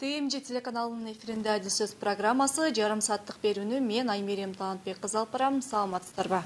тмж 0.00 0.40
телеканалынын 0.42 1.12
эфиринде 1.12 1.52
адил 1.52 1.70
сөз 1.70 1.92
программасы 2.00 2.72
жарым 2.74 2.98
сааттык 3.06 3.36
берүүнү 3.44 3.78
мен 3.78 4.08
аймерим 4.10 4.54
талантбек 4.58 4.98
кызы 4.98 5.20
алып 5.20 5.30
барам. 5.36 5.60
Саламатсыздарбы? 5.62 6.40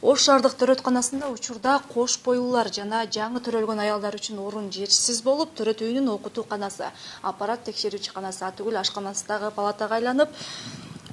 Ош 0.00 0.24
шаардык 0.24 0.56
төрөтканасында 0.62 1.28
учурда 1.34 1.74
кош 1.92 2.16
бойлуулар 2.24 2.72
жана 2.72 3.02
жаңы 3.18 3.44
төрөлгөн 3.44 3.84
аялдар 3.84 4.16
үчүн 4.16 4.40
орун 4.40 4.72
жетишсиз 4.72 5.20
болуп 5.28 5.52
төрөт 5.60 5.84
үйүнүн 5.84 6.08
окутууканасы 6.16 6.88
аппарат 7.20 7.68
текшерүүчү 7.68 8.16
канасы 8.16 8.48
атүгүл 8.48 8.80
ашканасы 8.80 9.28
дагы 9.28 9.52
палатага 9.56 10.00
айланып 10.00 10.32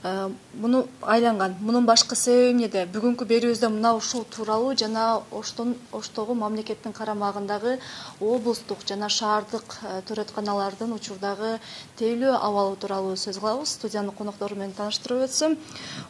муну 0.03 0.87
айланган. 1.01 1.55
Мунун 1.61 1.85
башкы 1.85 2.15
себеби 2.19 2.51
эмнеде 2.51 2.83
бүгүнкү 2.91 3.23
берүүбүздө 3.23 3.69
мына 3.71 3.93
ушул 3.95 4.25
тууралуу 4.27 4.73
жана 4.75 5.21
оштогу 5.31 6.35
мамлекеттин 6.35 6.91
карамагындагы 6.91 7.77
облустук 8.19 8.83
жана 8.85 9.07
шаардык 9.07 9.77
э, 9.83 10.01
төрөтканалардын 10.09 10.91
учурдагы 10.91 11.59
тейлөө 11.95 12.35
абалы 12.35 12.75
тууралуу 12.75 13.15
сөз 13.15 13.39
кылабыз. 13.39 13.77
Студиянын 13.77 14.11
коноктору 14.11 14.55
менен 14.59 14.75
тааныштырып 14.75 15.23
өтсөм 15.29 15.55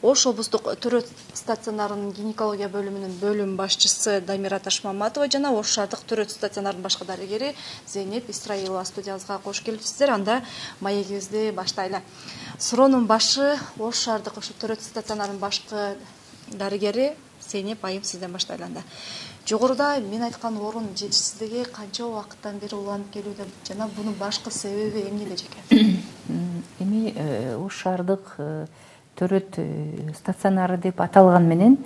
ош 0.01 0.25
облустук 0.25 0.73
төрөт 0.81 1.13
стационарынын 1.37 2.15
гинекология 2.17 2.71
бөлүмүнүн 2.73 3.19
бөлүм 3.21 3.55
башчысы 3.61 4.21
дамира 4.25 4.57
ташмаматова 4.57 5.29
жана 5.29 5.53
ош 5.53 5.77
шаардык 5.77 6.01
төрөт 6.09 6.33
стационарынын 6.33 6.89
башкы 6.89 7.05
дарыгери 7.05 7.53
зейнеп 7.85 8.29
исраилова 8.33 8.85
студиябызга 8.89 9.37
кош 9.45 9.61
келипсиздер 9.61 10.15
анда 10.17 10.41
маегибизди 10.81 11.51
баштайлы 11.51 12.01
суроонун 12.59 13.05
башы 13.05 13.57
ош 13.87 14.03
шаардык 14.05 14.37
ушу 14.37 14.53
төрөт 14.59 14.81
стационарынын 14.81 15.39
башкы 15.39 15.95
дарыгери 16.51 17.13
зейнеп 17.41 17.83
айым 17.85 18.03
сизден 18.03 18.31
баштайлы 18.31 18.65
анда 18.65 18.83
жогоруда 19.47 19.99
мен 19.99 20.23
айткан 20.23 20.57
орун 20.57 20.87
жетишсиздиги 20.95 21.65
канча 21.71 22.05
убакыттан 22.05 22.59
бери 22.59 22.75
уланып 22.75 23.11
келүүдө 23.13 23.47
жана 23.67 23.89
бунун 23.95 24.15
башкы 24.19 24.51
себеби 24.51 25.07
эмнеде 25.09 25.35
эжеке 25.35 25.59
эми 26.79 27.13
э, 27.15 27.55
ош 27.57 27.81
шаардык 27.83 28.35
э, 28.37 28.65
төрөт 29.19 29.57
э, 29.57 30.13
стационары 30.17 30.77
деп 30.77 31.01
аталганы 31.01 31.47
менен 31.47 31.77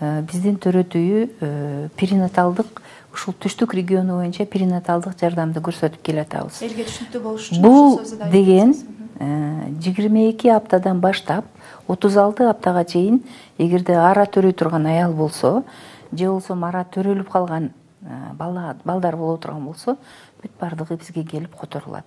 биздин 0.00 0.56
төрөт 0.58 0.96
үйү 0.98 1.90
перинаталдык 1.96 2.82
ушул 3.14 3.36
түштүк 3.38 3.76
региону 3.78 4.18
боюнча 4.18 4.46
перинаталдык 4.50 5.14
жардамды 5.20 5.62
көрсөтүп 5.62 6.02
келатабыз. 6.02 6.62
Элге 6.66 6.88
түшүнүктүү 6.88 7.22
болуш 7.22 7.52
үчүн 7.52 7.62
бул 7.62 8.00
деген 8.32 8.74
Э, 9.20 9.70
жыйырма 9.78 10.30
эки 10.30 10.48
аптадан 10.50 10.98
баштап 11.00 11.44
отуз 11.86 12.16
алты 12.16 12.48
аптага 12.50 12.84
чейин 12.84 13.20
эгерде 13.58 13.94
ара 13.94 14.24
төрөй 14.26 14.52
турган 14.52 14.86
аял 14.86 15.12
болсо 15.14 15.62
же 16.10 16.26
болбосо 16.26 16.54
ара 16.66 16.82
төрөлүп 16.82 17.30
калган 17.30 17.70
э, 18.02 18.32
бала 18.34 18.76
балдар 18.84 19.16
боло 19.16 19.36
турган 19.38 19.64
болсо 19.66 19.96
бүт 20.42 20.50
баардыгы 20.58 20.96
бизге 20.96 21.22
келип 21.22 21.54
которулат. 21.54 22.04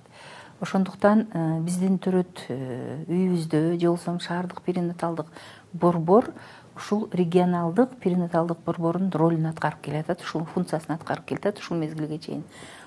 Ошондуктан 0.59 1.27
э, 1.31 1.59
биздин 1.61 1.97
төрөт 1.97 2.43
үйүбүздө 2.49 3.79
же 3.79 3.87
болбосо 3.87 4.19
шаардык 4.19 4.61
перинаталдык 4.61 5.31
борбор 5.71 6.33
ушул 6.77 7.07
регионалдык 7.11 7.97
перинаталдык 7.99 8.59
борбордун 8.65 9.11
ролун 9.11 9.45
аткарып 9.49 9.81
келатат 9.81 10.21
ушул 10.21 10.45
функциясын 10.53 10.95
аткарып 10.95 11.25
келатат 11.25 11.59
ушул 11.59 11.77
мезгилге 11.77 12.19
чейин. 12.19 12.43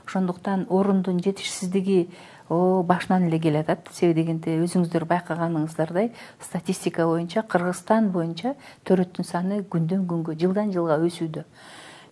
Ошондуктан 0.07 0.67
орундун 0.69 1.21
жетишсиздиги 1.23 2.09
башынан 2.49 3.29
эле 3.29 3.39
келатат. 3.39 3.91
Себеби 3.93 4.23
дегенде 4.23 4.57
өзүңүздөр 4.65 5.05
байкаганыңыздардай 5.11 6.13
статистика 6.41 7.07
боюнча 7.07 7.43
кыргызстан 7.43 8.11
боюнча 8.11 8.55
төрөттүн 8.89 9.27
саны 9.27 9.63
күндөн 9.63 10.07
күнгө 10.11 10.39
жылдан 10.41 10.73
жылга 10.73 10.99
өсүүдө. 11.05 11.45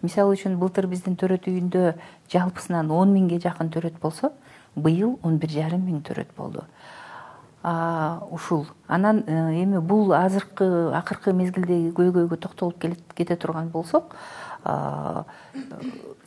Мисалы 0.03 0.37
үчүн 0.37 0.61
былтыр 0.61 0.87
биздин 0.87 1.17
төрөт 1.19 1.49
үйүндө 1.51 1.95
жалпысынан 2.31 2.93
он 2.95 3.11
миңге 3.17 3.41
жакын 3.43 3.73
төрөт 3.75 3.99
болсо 3.99 4.31
быйыл 4.77 5.19
он 5.23 5.39
бир 5.43 5.51
жарым 5.51 5.83
миң 5.89 6.03
төрөт 6.07 6.31
болду 6.37 6.63
ушул. 8.31 8.67
Анан 8.87 9.25
э, 9.27 9.63
эми 9.63 9.79
бул 9.79 10.13
азыркы 10.13 10.93
акыркы 10.95 11.33
мезгилдеги 11.33 11.93
көйгөйгө 11.97 12.37
токтолуп 12.37 12.79
кете 13.15 13.37
турган 13.37 13.69
болсок 13.69 14.17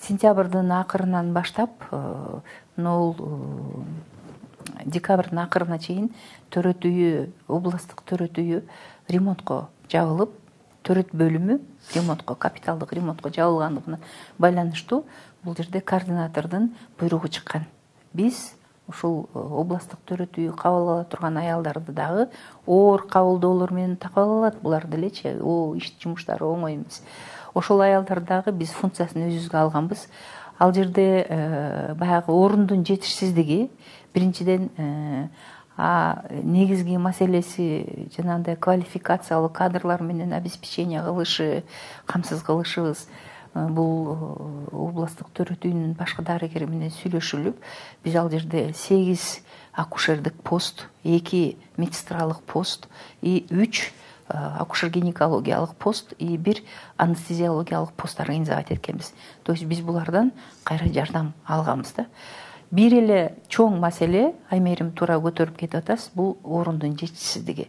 сентябрдын 0.02 0.72
акырынан 0.72 1.34
баштап 1.34 1.72
э, 1.92 2.40
могул 2.78 3.16
э, 3.20 4.86
декабрдын 4.86 5.40
акырына 5.46 5.80
чейин 5.80 6.12
төрөт 6.52 6.86
үйү 6.86 7.30
областтык 7.48 8.02
төрөт 8.06 8.38
үйү 8.42 8.62
ремонтко 9.10 9.68
жабылып 9.92 10.34
төрөт 10.84 11.14
бөлүмү 11.14 11.60
ремонтко 11.96 12.36
капиталдык 12.36 12.94
ремонтко 12.94 13.30
жабылгандыгына 13.30 14.00
байланыштуу 14.38 15.06
бул 15.44 15.56
жерде 15.56 15.82
координатордун 15.82 16.74
буйругу 17.00 17.28
чыккан. 17.30 17.66
Биз 18.14 18.54
ушул 18.88 19.30
э, 19.34 19.40
областтык 19.40 20.00
төрөт 20.08 20.38
үйү 20.42 20.56
кабыл 20.58 20.90
ала 20.94 21.04
турган 21.06 21.38
аялдарды 21.38 21.94
дагы 21.94 22.28
оор 22.66 23.06
кабылдоолор 23.08 23.74
менен 23.74 23.96
кабыл 23.98 24.40
алат. 24.40 24.62
Булар 24.62 24.88
делечи 24.88 25.28
иш 25.28 25.94
жумуштары 26.02 26.46
оңой 26.46 26.76
эмес. 26.76 27.02
Ошол 27.54 27.82
аялдарды 27.82 28.28
дагы 28.28 28.52
биз 28.52 28.72
функциясын 28.72 29.28
өзүбүзгө 29.28 29.58
алганбыз. 29.66 30.08
Ал 30.60 30.74
жерде 30.74 31.26
э, 31.28 31.94
баягы 31.96 32.32
орундун 32.32 32.86
жетишсиздиги 32.86 33.70
биринчиден 34.14 34.70
э, 34.78 35.28
негизги 36.44 36.98
маселеси 36.98 38.10
жанагындай 38.16 38.56
квалификациялуу 38.56 39.50
кадрлар 39.50 40.02
менен 40.04 40.34
обеспечение 40.34 41.02
кылышы 41.02 41.64
камсыз 42.06 42.44
кылышыбыз 42.44 43.08
бул 43.54 44.68
областтык 44.72 45.32
төрөт 45.36 45.66
үйүнүн 45.68 45.96
башкы 46.00 46.24
дарыгери 46.24 46.68
менен 46.70 46.92
сүйлөшүлүп 46.96 47.58
биз 48.04 48.16
ал 48.16 48.30
жерде 48.32 48.70
сегиз 48.74 49.42
акушердик 49.74 50.38
пост 50.44 50.88
эки 51.04 51.58
медсестралык 51.78 52.40
пост 52.48 52.88
и 53.22 53.46
үч 53.52 53.92
акушер 54.28 54.90
гинекологиялык 54.90 55.76
пост 55.76 56.14
и 56.18 56.38
бир 56.38 56.64
анестезиологиялык 56.98 57.92
пост 57.94 58.22
организовать 58.22 58.72
эткенбиз 58.72 59.14
то 59.44 59.52
есть 59.52 59.66
биз 59.66 59.82
булардан 59.82 60.32
кайра 60.64 60.88
жардам 60.94 61.34
алганбыз 61.46 61.94
да. 61.98 62.06
Бир 62.72 62.94
эле 62.96 63.36
чоң 63.52 63.82
маселе 63.84 64.30
аймерим 64.50 64.94
туура 64.96 65.18
көтөрүп 65.20 65.58
кетип 65.60 65.82
атасыз 65.82 66.14
бул 66.16 66.38
орундун 66.44 66.96
жетишсиздиги. 66.96 67.68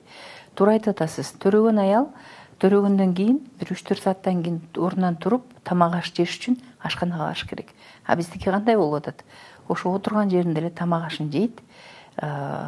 Туура 0.55 0.77
айтып 0.77 0.95
атасыз 0.95 1.33
төрөгөн 1.43 1.81
аял 1.83 2.13
төрөгөндөн 2.63 3.15
кийин 3.19 3.41
бир 3.59 3.73
үч 3.75 3.83
төрт 3.83 4.05
сааттан 4.05 4.43
кийин 4.43 4.61
ордунан 4.79 5.17
туруп 5.17 5.49
тамак 5.67 5.97
аш 5.99 6.13
жеш 6.15 6.37
үчүн 6.39 6.61
ашканага 6.79 7.27
барыш 7.31 7.47
керек. 7.51 7.75
А 8.07 8.17
биздики 8.17 8.51
кандай 8.51 8.77
болуп 8.77 9.03
атат? 9.03 9.25
Ошо 9.69 9.91
отурган 9.91 10.31
жеринде 10.31 10.61
эле 10.61 10.71
тамак 10.71 11.07
ашын 11.07 11.31
жейт. 11.33 11.61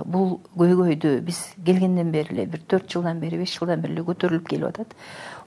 Бул 0.04 0.40
көйгөйдү 0.56 1.20
биз 1.20 1.40
келгенден 1.64 2.10
бери 2.10 2.34
эле 2.34 2.46
бир 2.46 2.60
төрт 2.66 2.90
жылдан 2.90 3.20
бери 3.20 3.38
беш 3.38 3.54
жылдан 3.58 3.80
бери 3.80 3.94
эле 3.94 4.02
көтөрүлүп 4.02 4.48
келип 4.48 4.68
атат. 4.72 4.94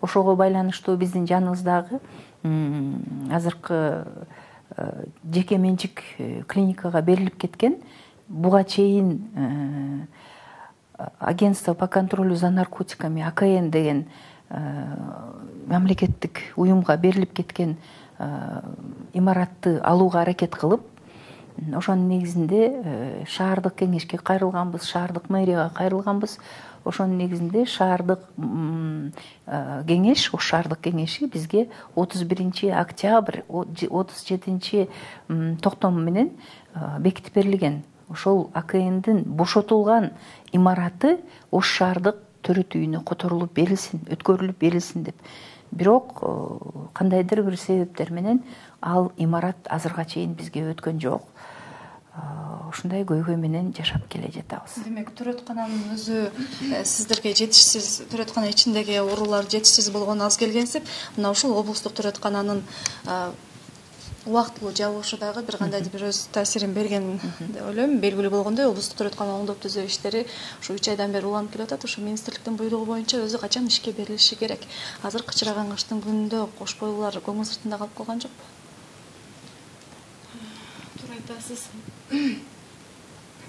Ошого 0.02 0.36
байланыштуу 0.36 0.96
биздин 0.98 1.28
жаныбыздагы 1.28 2.00
азыркы 3.34 4.06
жеке 5.34 5.58
менчик 5.58 6.04
э, 6.18 6.44
клиникага 6.48 7.02
берилип 7.02 7.38
кеткен. 7.38 7.78
Буга 8.28 8.64
чейин 8.64 9.28
э, 9.36 10.06
агентство 11.20 11.74
по 11.74 11.88
контролю 11.88 12.36
за 12.36 12.50
наркотиками 12.50 13.22
акн 13.22 13.70
деген 13.70 14.08
мамлекеттик 14.50 16.40
уюмга 16.56 16.98
берилип 16.98 17.34
кеткен 17.34 17.78
имаратты 19.14 19.80
алууга 19.84 20.22
аракет 20.22 20.56
кылып 20.56 20.82
ошонун 21.76 22.08
негизинде 22.08 22.62
э, 22.68 23.24
шаардык 23.28 23.76
кеңешке 23.82 24.18
кайрылганбыз 24.18 24.86
шаардык 24.86 25.30
мэрияга 25.30 25.70
кайрылганбыз. 25.74 26.38
Ошонун 26.86 27.18
негизинде 27.18 27.66
шаардык 27.66 28.20
э, 28.38 29.84
кеңеш 29.88 30.30
ош 30.34 30.52
шаардык 30.52 30.82
кеңеши 30.88 31.28
бизге 31.32 31.68
отуз 31.96 32.24
биринчи 32.24 32.68
октябрь 32.70 33.42
отуз 33.50 34.26
жетинчи 34.28 34.90
токтому 35.62 36.00
менен 36.00 36.32
э, 36.76 37.00
бекитип 37.00 37.36
берилген. 37.36 37.84
Ошол 38.10 38.52
акндин 38.54 39.24
бошотулган 39.24 40.12
имараты 40.52 41.20
ош 41.52 41.68
шаардык 41.68 42.16
төрөт 42.48 42.78
үйүнө 42.80 43.04
которулуп 43.08 43.54
берилсин 43.58 44.04
өткөрүлүп 44.16 44.60
берилсин 44.62 45.06
деп. 45.08 45.22
Бирок 45.72 46.22
кандайдыр 46.96 47.44
бир 47.44 47.58
себептер 47.60 48.12
менен 48.16 48.42
ал 48.82 49.12
имарат 49.18 49.68
азыркыга 49.70 50.06
чейин 50.08 50.34
бизге 50.40 50.64
өткөн 50.72 51.02
жок. 51.04 51.28
Ушундай 52.68 53.04
көйгөй 53.08 53.38
менен 53.40 53.70
жашап 53.78 54.08
келе 54.12 54.32
жатабыз. 54.34 54.80
Демек 54.84 55.12
төрөткананын 55.16 55.94
өзү 55.94 56.24
э, 56.26 56.82
сиздерге 56.84 57.32
жетишсиз 57.38 58.08
төрөткана 58.12 58.50
ичиндеги 58.52 58.98
оорулар 59.00 59.48
жетишсиз 59.48 59.92
болгону 59.94 60.26
аз 60.26 60.40
келгенсип 60.42 60.88
мына 61.16 61.32
ушул 61.36 61.54
облустук 61.60 61.96
төрөткананын 62.00 62.64
убактылуу 64.28 64.74
жабылышы 64.76 65.18
дагы 65.18 65.42
бир 65.48 65.58
кандайдыр 65.58 65.92
бир 65.92 66.04
өз 66.10 66.28
таасирин 66.36 66.74
берген 66.76 67.20
деп 67.40 67.64
ойлойм. 67.64 68.00
Белгилүү 68.04 68.32
болгондой 68.32 68.68
облустук 68.68 69.00
төрөткана 69.00 69.40
оңдоп 69.40 69.64
түзөө 69.64 69.88
иштери 69.88 70.26
ушу 70.60 70.76
үч 70.76 70.90
айдан 70.92 71.16
бери 71.16 71.26
уланып 71.26 71.54
келип 71.54 71.68
атат. 71.68 71.86
Ошо 71.88 72.02
министрликтин 72.02 72.60
буйругу 72.60 72.86
боюнча 72.86 73.24
өзү 73.24 73.40
качан 73.40 73.68
ишке 73.72 73.92
берилиши 73.96 74.36
керек? 74.36 74.68
Азыр 75.04 75.24
кычыраган 75.24 75.72
кыштын 75.72 76.04
күнүндө 76.04 76.48
кош 76.60 76.76
бойлуулар 76.80 77.22
көңүл 77.24 77.48
сыртында 77.48 77.80
калып 77.80 77.98
калган 77.98 78.22
жокпу 78.22 78.44
туура 81.00 81.14
айтасыз. 81.16 81.68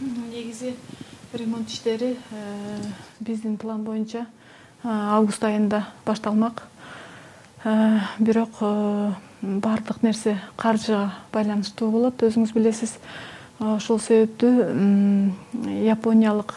Негизи 0.00 0.76
ремонт 1.32 1.68
иштери 1.70 2.16
биздин 3.20 3.56
план 3.56 3.84
боюнча 3.84 4.26
август 4.84 5.44
айында 5.44 5.86
башталмак. 6.06 6.62
Бирок 8.18 8.60
баардык 9.42 10.02
нерсе 10.02 10.38
каржыга 10.56 11.12
байланыштуу 11.32 11.90
болот. 11.90 12.22
Өзүңүз 12.22 12.54
билесиз 12.56 12.96
ошол 13.60 14.00
себептүү 14.02 14.52
япониялык 15.86 16.54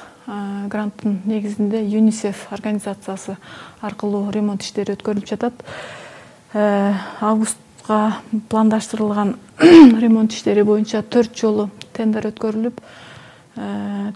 гранттын 0.72 1.22
негизинде 1.26 1.84
юнисеф 1.84 2.48
организациясы 2.52 3.38
аркылуу 3.82 4.32
ремонт 4.32 4.64
иштери 4.64 4.96
өткөрүлүп 4.96 5.28
жатат. 5.30 5.64
Августка 6.54 8.22
пландаштырылган 8.50 9.36
ремонт 10.04 10.34
иштери 10.34 10.64
боюнча 10.64 11.02
төрт 11.02 11.38
жолу 11.38 11.70
тендер 11.94 12.30
өткөрүлүп 12.32 12.82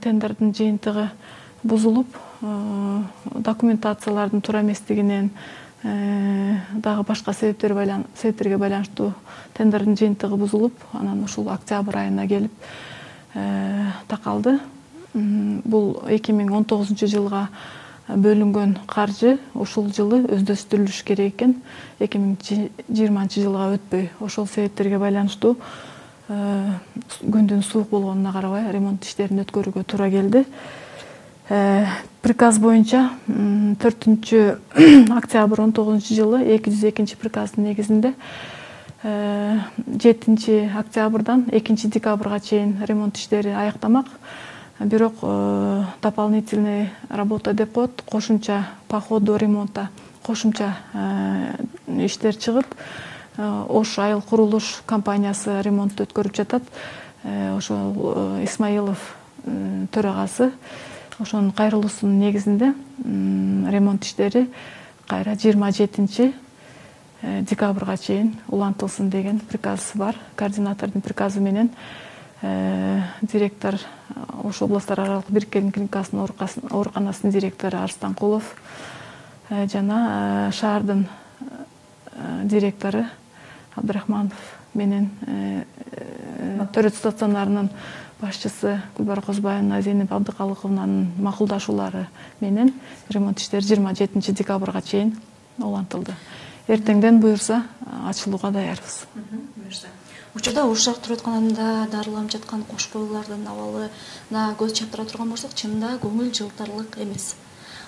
тендердин 0.04 0.54
жыйынтыгы 0.56 1.10
бузулуп 1.64 2.08
документациялардын 3.50 4.42
туура 4.42 4.62
эместигинен 4.62 5.32
дагы 5.86 7.04
башка 7.06 7.34
себептерге 7.34 8.58
байланыштуу 8.58 9.14
тендердин 9.54 9.96
жыйынтыгы 9.96 10.36
бузулуп 10.36 10.74
анан 10.94 11.24
ушул 11.24 11.50
октябрь 11.54 11.98
айына 11.98 12.28
келип 12.28 12.52
такалды. 14.10 14.60
Бул 15.14 16.02
эки 16.10 16.34
миң 16.34 16.52
он 16.58 16.66
тогузунчу 16.66 17.08
жылга 17.08 17.48
бөлүнгөн 18.08 18.80
каржы 18.88 19.38
ушул 19.54 19.92
жылы 19.94 20.24
өздөштүрүлүш 20.26 21.04
керек 21.06 21.36
экен. 21.36 21.56
Эки 22.00 22.18
миң 22.18 22.38
жыйырманчы 22.90 23.44
жылга 23.44 23.76
өтпөй. 23.78 24.10
Ошол 24.20 24.48
себептерге 24.48 24.98
байланыштуу 24.98 25.56
күндүн 26.28 27.62
суук 27.62 27.92
болгонуна 27.92 28.34
карабай 28.34 28.72
ремонт 28.74 29.06
иштерин 29.06 29.44
өткөрүүгө 29.44 29.84
туура 29.86 30.10
келди 30.10 30.46
приказ 31.48 32.58
боюнча 32.58 33.12
төртүнчү 33.28 34.42
октябрь 35.20 35.62
он 35.62 35.72
тогузунчу 35.72 36.18
жылы 36.18 36.42
эки 36.56 36.74
жүз 36.74 36.90
экинчи 36.90 37.18
приказдын 37.22 37.70
негизинде 37.70 38.16
жетинчи 39.04 40.72
октябрдан 40.76 41.46
экинчи 41.52 41.88
декабрга 41.88 42.40
чейин 42.40 42.82
ремонт 42.88 43.18
иштери 43.18 43.50
аяктамак. 43.50 44.08
Бирок 44.80 45.14
э, 45.22 45.84
дополнительный 46.02 46.90
работа 47.10 47.54
деп 47.54 47.72
коет 47.72 48.02
кошумча 48.02 48.68
по 48.90 49.00
ходу 49.00 49.38
ремонта 49.38 49.90
кошумча 50.22 50.76
э, 50.94 51.54
иштер 52.06 52.36
чыгып 52.36 52.66
э, 53.38 53.64
ош 53.70 54.00
айыл 54.00 54.22
курулуш 54.22 54.82
компаниясы 54.86 55.62
ремонтту 55.62 56.04
өткөрүп 56.04 56.36
жатат. 56.36 56.64
Ошол 57.24 58.44
исмаилов 58.44 59.16
төрагасы 59.92 60.52
ошонун 61.20 61.52
кайрылуусунун 61.52 62.20
негизинде 62.20 62.74
ремонт 63.04 64.04
иштери 64.04 64.50
кайра 65.08 65.36
жыйырма 65.36 65.72
жетинчи 65.72 66.34
декабрга 67.22 67.98
чейин 67.98 68.36
улантылсын 68.48 69.10
деген 69.10 69.40
приказ 69.40 69.92
бар. 69.96 70.16
Координатордун 70.36 71.02
приказы 71.02 71.40
менен 71.40 71.72
Э, 72.42 73.02
директор 73.22 73.80
ош 74.44 74.62
областтар 74.62 75.00
аралык 75.00 75.30
бириккен 75.30 75.72
клиникасынын 75.72 76.28
ооруканасынын 76.70 77.32
директору 77.34 77.78
арстанкулов 77.78 78.44
э, 79.50 79.68
жана 79.72 80.50
э, 80.50 80.52
шаардын 80.52 81.08
директору 82.44 83.06
абдрахманов 83.76 84.38
менен 84.74 85.10
төрөт 86.76 86.96
стационарынын 86.96 87.72
башчысы 88.26 88.80
гүлбар 88.98 89.22
козбаевна 89.22 89.82
зейнеп 89.86 90.12
абдыкалыковнанын 90.14 91.14
макулдашуулары 91.22 92.08
менен 92.42 92.74
ремонт 93.10 93.40
иштери 93.40 93.66
жыйырма 93.66 93.94
жетинчи 93.96 94.34
декабрга 94.34 94.82
чейин 94.82 95.16
улантылды. 95.60 96.16
Эртеңден 96.68 97.20
буюрса 97.22 97.64
ачылууга 98.10 98.50
даярбыз. 98.52 99.06
Буюрса. 99.14 99.88
Учурда 100.36 100.66
ош 100.68 100.82
шаар 100.88 100.98
төрөтканасында 101.06 101.88
дарыланып 101.94 102.34
жаткан 102.34 102.66
кош 102.68 102.90
бойлуулардын 102.94 103.46
абалына 103.48 104.48
көз 104.60 104.74
чаптыра 104.80 105.06
турган 105.06 105.30
болсок 105.32 105.54
чынында 105.54 105.94
көңүл 106.02 106.34
жылытарлык 106.34 106.98
эмес. 107.06 107.36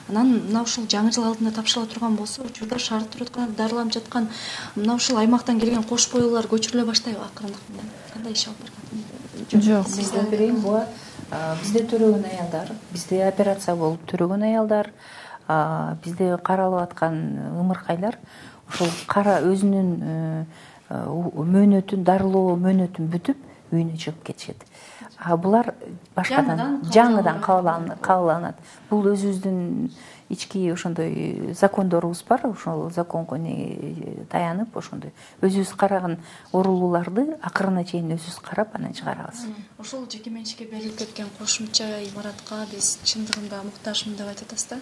Анан 0.07 0.31
мына 0.45 0.63
ушул 0.63 0.88
жаңы 0.88 1.12
жыл 1.12 1.28
алдында 1.28 1.51
тапшырыла 1.57 1.92
турган 1.92 2.16
болсо 2.16 2.45
учурда 2.45 2.80
шаардык 2.80 3.18
төрөтканада 3.18 3.57
дарыланып 3.57 3.98
жаткан 3.98 4.30
мына 4.75 4.95
ушул 4.95 5.19
аймактан 5.19 5.60
келген 5.60 5.84
кош 5.84 6.07
бойлуулар 6.13 6.48
көчүрүлө 6.48 6.88
баштайбы 6.94 7.25
акырындык 7.28 7.69
менен 7.74 7.94
кандай 8.13 8.39
иш 8.39 8.48
алып 8.48 8.63
баратат 8.63 9.16
жок. 9.51 9.88
Сизден 9.88 10.30
берейин 10.31 10.62
буга 10.62 10.86
бизде 11.62 11.84
төрөгөн 11.84 12.25
аялдар 12.31 12.72
бизде 12.92 13.24
операция 13.28 13.75
болуп 13.75 14.06
төрөгөн 14.10 14.44
аялдар 14.50 14.92
бизде 16.04 16.38
каралып 16.44 16.81
аткан 16.88 17.22
ымыркайлар 17.60 18.18
ушул 18.69 18.89
кара 19.07 19.39
өзүнүн 19.42 20.48
Э, 20.88 21.04
мөөнөтүн 21.04 22.06
дарылоо 22.07 22.56
мөөнөтүн 22.63 23.10
бүтүп 23.12 23.74
үйүнө 23.74 23.98
чыгып 24.00 24.22
кетишет. 24.30 24.62
А 25.19 25.36
булар 25.36 25.74
башкадан 26.16 26.78
жаңыдан 26.94 27.42
кабыл 27.44 28.31
алынат. 28.31 28.62
Бул 28.89 29.10
өзүбүздүн 29.12 29.89
ички 30.29 30.69
ошондой 30.71 31.53
закондорубуз 31.53 32.24
бар 32.27 32.45
ошол 32.47 32.89
законго 32.91 33.38
таянып 34.31 34.75
ошондой 34.77 35.13
өзүбүз 35.41 35.75
караган 35.75 36.18
оорулууларды 36.51 37.38
акырына 37.41 37.83
чейин 37.85 38.12
өзүбүз 38.15 38.39
карап 38.44 38.75
анан 38.75 38.94
чыгарабыз. 38.94 39.45
Ошол 39.79 40.07
жеке 40.12 40.29
менчикке 40.29 40.65
берилип 40.65 40.97
кеткен 40.97 41.29
кошумча 41.39 41.88
имаратка 42.09 42.65
биз 42.71 42.97
чындыгында 43.03 43.63
муктажмын 43.63 44.18
деп 44.18 44.27
айтып 44.27 44.51
атасыз 44.51 44.68
да? 44.69 44.79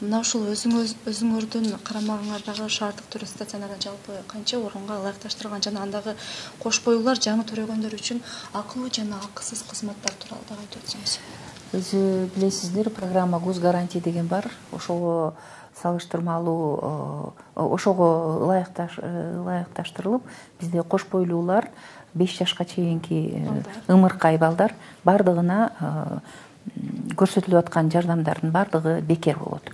Мына 0.00 0.20
ушул 0.20 0.48
өзүңөрдүн 0.52 1.70
карамагыңардагы 1.84 2.68
шаардык 2.68 3.10
төрөт 3.12 3.30
стационарда 3.34 3.78
жалпы 3.82 4.22
канча 4.26 4.58
орунга 4.58 4.98
ылайыкташтырылган 5.02 5.62
жана 5.62 5.84
андагы 5.86 6.16
кош 6.62 6.82
бойлуулар 6.84 7.22
жаңы 7.22 7.46
төрөгөндөр 7.50 7.98
үчүн 8.00 8.24
акылуу 8.62 8.90
жана 8.90 9.22
акысыз 9.28 9.64
кызматтар 9.70 10.18
тууралуу 10.22 10.48
дагы 10.50 10.66
айтып 10.66 10.84
өтсөңүз 10.84 11.18
өзү 11.72 12.30
билесиздер 12.34 12.90
программа 12.90 13.38
гос 13.38 13.58
гарантия 13.58 14.00
деген 14.00 14.26
бар. 14.26 14.50
Ошого 14.72 15.34
салыштырмалуу 15.82 17.34
э, 17.56 17.60
ошого 17.60 18.44
ылайыкташтырылып 18.44 20.22
бизде 20.60 20.82
кош 20.82 21.06
бойлуулар 21.10 21.68
беш 22.14 22.38
жашка 22.38 22.64
чейинки 22.64 23.34
э, 23.34 23.62
ымыркай 23.88 24.38
балдар 24.38 24.74
баардыгына 25.04 25.72
э, 25.80 26.18
көрсөтүлүп 27.14 27.58
аткан 27.64 27.90
жардамдардын 27.90 28.50
баардыгы 28.52 29.00
бекер 29.00 29.38
болот. 29.38 29.72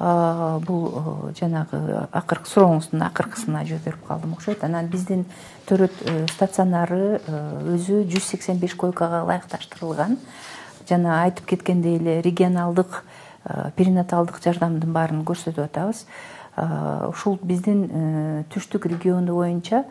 Бул 0.00 1.32
жанагы 1.36 2.06
акыркы 2.10 2.48
сурооңуздун 2.48 3.02
акыркысына 3.04 3.66
жооп 3.68 3.84
берип 3.84 4.06
калдым 4.06 4.32
окшойт. 4.32 4.64
Анан 4.64 4.86
биздин 4.88 5.26
төрөт 5.68 5.92
стационары 6.32 7.20
өзү 7.28 8.06
жүз 8.08 8.30
сексен 8.30 8.56
беш 8.62 8.72
койкага 8.80 9.20
ылайыкташтырылган 9.26 10.16
жана 10.88 11.22
айтып 11.24 11.46
кеткендей 11.46 11.96
эле 11.98 12.20
регионалдык 12.22 13.02
э, 13.44 13.70
перинаталдык 13.76 14.40
жардамдын 14.42 14.92
баарын 14.92 15.24
көрсөтүп 15.24 15.64
атабыз. 15.64 16.06
Э, 16.56 17.08
ушул 17.08 17.38
биздин 17.42 17.84
э, 17.90 18.44
түштүк 18.52 18.86
региону 18.90 19.34
боюнча 19.34 19.84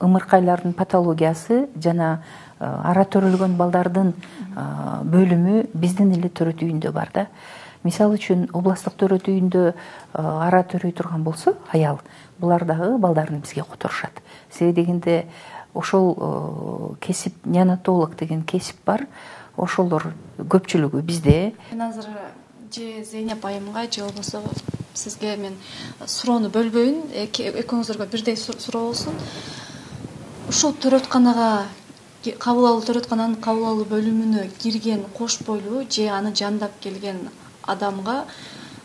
ымыркайлардын 0.00 0.72
патологиясы 0.74 1.68
жана 1.78 2.22
ара 2.58 3.04
төрөлгөн 3.06 3.54
балдардын 3.58 4.12
бөлүмү 5.06 5.68
биздин 5.74 6.10
эле 6.16 6.30
төрөт 6.30 6.62
үйүндө 6.66 6.90
бар 6.94 7.10
да 7.14 7.26
мисалы 7.84 8.18
үчүн 8.18 8.48
областтык 8.56 8.96
төрөт 8.98 9.28
үйүндө 9.30 9.62
ара 10.14 10.62
төрөй 10.66 10.92
турган 10.92 11.24
болсо 11.24 11.54
аял 11.72 12.00
булар 12.38 12.64
дагы 12.64 12.98
балдарын 12.98 13.40
бизге 13.40 13.64
которушат. 13.64 14.22
Себеби 14.50 14.82
дегенде 14.82 15.26
ошол 15.74 16.16
э, 16.18 16.94
кесип 17.00 17.34
неонатолог 17.44 18.16
деген 18.16 18.42
кесип 18.42 18.76
бар. 18.84 19.06
Ошолор 19.56 20.12
көпчүлүгү 20.38 21.02
бизде. 21.02 21.54
Мен 21.70 21.82
азыр 21.82 22.06
же 22.72 23.04
зейнеп 23.04 23.44
айымга 23.44 23.90
же 23.90 24.04
болбосо 24.04 24.42
сизге 24.94 25.36
мен 25.36 25.56
суроону 26.06 26.50
бөлбөйүн 26.50 27.02
экөөңүздөргө 27.62 28.06
бирдей 28.12 28.36
суроо 28.36 28.88
болсун. 28.88 29.14
Ушул 30.48 30.74
төрөтканага 30.82 31.66
кабыл 32.38 32.66
алуу 32.68 32.82
төрөткананын 32.86 33.40
кабыл 33.42 33.66
алуу 33.72 33.86
бөлүмүнө 33.90 34.48
кирген 34.58 35.04
кош 35.18 35.38
бойлуу 35.46 35.84
же 35.90 36.08
аны 36.08 36.34
жандап 36.34 36.80
келген 36.80 37.28
адамга 37.74 38.24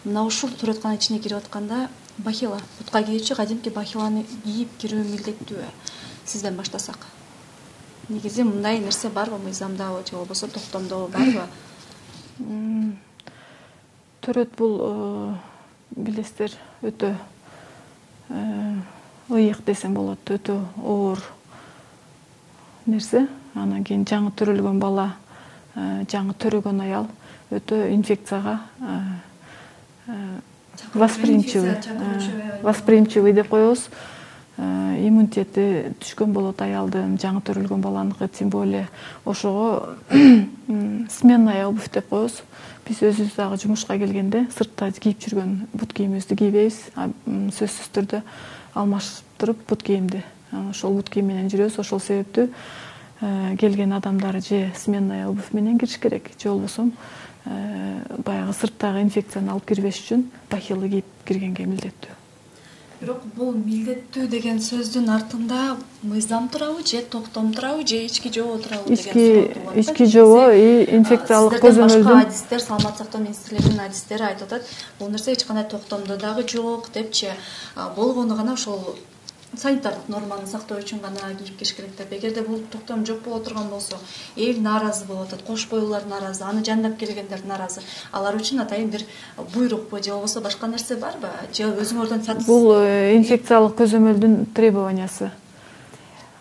мына 0.04 0.26
ушул 0.28 0.52
төрөткананын 0.60 1.00
ичине 1.00 1.20
кирип 1.24 1.40
атканда 1.40 1.88
бахила 2.18 2.60
бутка 2.78 3.04
кийүүчү 3.04 3.36
кадимки 3.40 3.74
бахиланы 3.74 4.26
кийип 4.44 4.78
кирүү 4.82 5.04
милдеттүүбү 5.08 5.70
сизден 6.26 6.58
баштасак 6.60 7.08
негизи 8.10 8.44
мындай 8.44 8.80
нерсе 8.80 9.10
барбы 9.10 9.38
мыйзамдабы 9.40 10.04
же 10.08 10.16
болбосо 10.16 10.48
токтомдобу 10.48 11.08
барбы 11.08 11.48
төрөт 14.24 14.56
бул 14.58 14.78
э, 14.80 15.36
билесиздер 15.96 16.52
өтө 16.82 17.16
э, 18.30 18.76
ыйык 19.30 19.64
десем 19.66 19.94
болот 19.94 20.32
өтө 20.32 20.60
оор 20.84 21.20
нерсе. 22.86 23.28
Анан 23.54 23.84
кийин 23.84 24.06
жаңы 24.08 24.32
төрөлгөн 24.36 24.80
бала 24.82 25.14
жаңы 25.76 26.34
төрөгөн 26.38 26.82
аял 26.86 27.08
өтө 27.58 27.88
инфекцияга 27.94 28.60
восприимчивый 30.94 31.76
восприимчивый 32.62 33.34
деп 33.34 33.50
коебуз. 33.50 33.90
Иммунитети 34.58 35.96
түшкөн 35.98 36.30
болот 36.34 36.62
аялдын 36.62 37.16
жаңы 37.18 37.42
төрөлгөн 37.42 37.82
баланыкы 37.82 38.28
тем 38.30 38.52
более 38.54 38.88
ошого 39.26 39.98
сменная 41.10 41.68
обувь 41.68 41.90
деп 41.92 42.10
коебуз. 42.10 42.44
Биз 42.88 43.02
өзүбүз 43.02 43.34
дагы 43.36 43.58
жумушка 43.64 43.98
келгенде 43.98 44.46
сыртта 44.56 44.92
кийип 44.92 45.24
жүргөн 45.26 45.56
бут 45.74 45.94
кийимибизди 45.98 46.38
кийбейбиз 46.38 46.80
сөзсүз 47.58 47.90
түрдө 47.96 48.22
алмаштырып 48.76 49.66
бут 49.70 49.84
кийимди 49.84 50.22
ошол 50.70 51.00
бут 51.00 51.10
кийим 51.10 51.32
менен 51.34 51.50
жүрөбүз. 51.50 51.80
Ошол 51.82 52.04
себептүү 52.04 52.50
келген 53.60 53.94
адамдар 53.94 54.42
же 54.42 54.72
сменная 54.78 55.28
обувь 55.30 55.54
менен 55.54 55.80
кириш 55.80 55.98
керек 55.98 56.30
же 56.38 56.50
болбосо 56.50 56.92
баягы 57.46 58.54
сырттагы 58.60 59.02
инфекцияны 59.04 59.52
алып 59.52 59.66
кирбеш 59.68 60.00
үчүн 60.04 60.28
бахила 60.50 60.88
кийип 60.88 61.06
киргенге 61.28 61.66
милдеттүү. 61.68 62.20
Бирок 63.04 63.24
бул 63.36 63.52
милдеттүү 63.52 64.30
деген 64.32 64.62
сөздүн 64.64 65.10
артында 65.12 65.76
мыйзам 66.08 66.48
турабы 66.48 66.86
же 66.88 67.02
токтом 67.02 67.52
турабы 67.54 67.86
же 67.86 67.98
ички 68.06 68.32
жобо 68.32 68.58
турабы 68.64 68.94
ички 68.96 69.52
ички 69.76 70.06
жобо 70.06 70.46
и 70.56 70.86
инфекциялык 70.96 71.60
көзөмөлдүн 71.66 72.08
башка 72.08 72.30
адистер 72.30 72.64
саламаттык 72.64 73.04
сактоо 73.04 73.22
министрлигинин 73.26 73.82
адистери 73.84 74.24
айтып 74.30 74.48
атат 74.48 74.72
бул 75.00 75.10
нерсе 75.10 75.34
эч 75.34 75.44
кандай 75.44 75.68
токтомдо 75.68 76.16
дагы 76.16 76.48
жок 76.48 76.94
депчи. 76.94 77.34
Болгону 77.98 78.38
гана 78.38 78.54
ошол 78.54 78.96
санитардык 79.58 80.08
норманы 80.08 80.48
сактоо 80.48 80.80
үчүн 80.80 81.02
гана 81.02 81.34
кийип 81.38 81.58
кириш 81.58 81.74
керек 81.76 81.96
деп. 81.98 82.12
Эгерде 82.12 82.42
бул 82.42 82.60
токтом 82.72 83.06
жок 83.06 83.22
боло 83.24 83.40
турган 83.40 83.70
болсо 83.70 83.98
эл 84.36 84.62
нааразы 84.62 85.06
болуп 85.06 85.28
атат 85.28 85.44
кош 85.44 85.68
бойлуулар 85.70 86.06
нааразы 86.06 86.44
аны 86.44 86.64
жандап 86.64 86.98
келгендер 86.98 87.46
нааразы 87.46 87.82
алар 88.12 88.36
үчүн 88.36 88.62
атайын 88.64 88.90
бир 88.90 89.06
буйрукпу 89.54 90.04
же 90.04 90.12
болбосо 90.12 90.42
башка 90.42 90.68
нерсе 90.68 90.96
барбы? 90.96 91.30
Же 91.54 91.70
өзүңөрдөн 91.70 92.46
бул 92.48 92.74
э, 92.76 93.16
инфекциялык 93.18 93.78
көзөмөлдүн 93.78 94.54
требованиясы. 94.54 95.32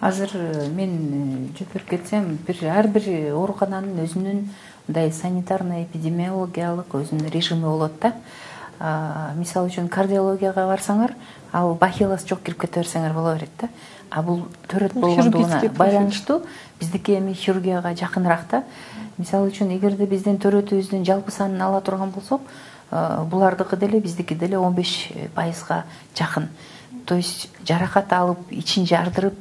Азыр 0.00 0.30
э, 0.34 0.68
мен 0.68 0.92
э, 0.98 1.58
жөпөрүп 1.58 1.88
кетсем 1.90 2.38
бир 2.46 2.64
ар 2.70 2.88
бир 2.88 3.08
оорукананын 3.34 4.04
өзүнүн 4.06 4.46
мындай 4.88 5.12
санитарный 5.12 5.84
эпидемиологиялык 5.84 6.94
өзүнүн 6.94 7.30
режими 7.30 7.62
болот 7.68 8.00
да 8.00 8.14
мисалы 9.38 9.70
үчүн 9.70 9.88
кардиологияга 9.88 10.66
барсаңар 10.66 11.14
ал 11.52 11.74
бахиласы 11.74 12.26
жок 12.26 12.42
кирип 12.42 12.60
кете 12.64 12.80
берсеңер 12.80 13.12
боло 13.14 13.34
берет 13.34 13.50
да. 13.60 13.68
А 14.10 14.22
бул 14.22 14.42
төрөт 14.68 14.94
болгондугуна 14.94 15.60
байланыштуу 15.78 16.42
биздики 16.80 17.14
эми 17.18 17.32
хирургияга 17.32 17.94
жакыныраак 17.94 18.48
да. 18.50 18.62
Мисалы 19.18 19.52
үчүн 19.52 19.70
эгерде 19.76 20.06
биздин 20.06 20.38
төрөтүбүздүн 20.42 21.06
жалпы 21.06 21.30
санын 21.30 21.62
ала 21.62 21.80
турган 21.80 22.10
болсок 22.10 22.42
булардыкы 22.90 23.76
деле 23.76 24.00
биздики 24.00 24.34
деле 24.34 24.58
он 24.58 24.74
беш 24.74 25.12
пайызга 25.34 25.84
жакын. 26.18 26.48
То 27.06 27.14
есть 27.14 27.48
жаракат 27.66 28.12
алып 28.12 28.38
ичин 28.50 28.86
жардырып 28.86 29.34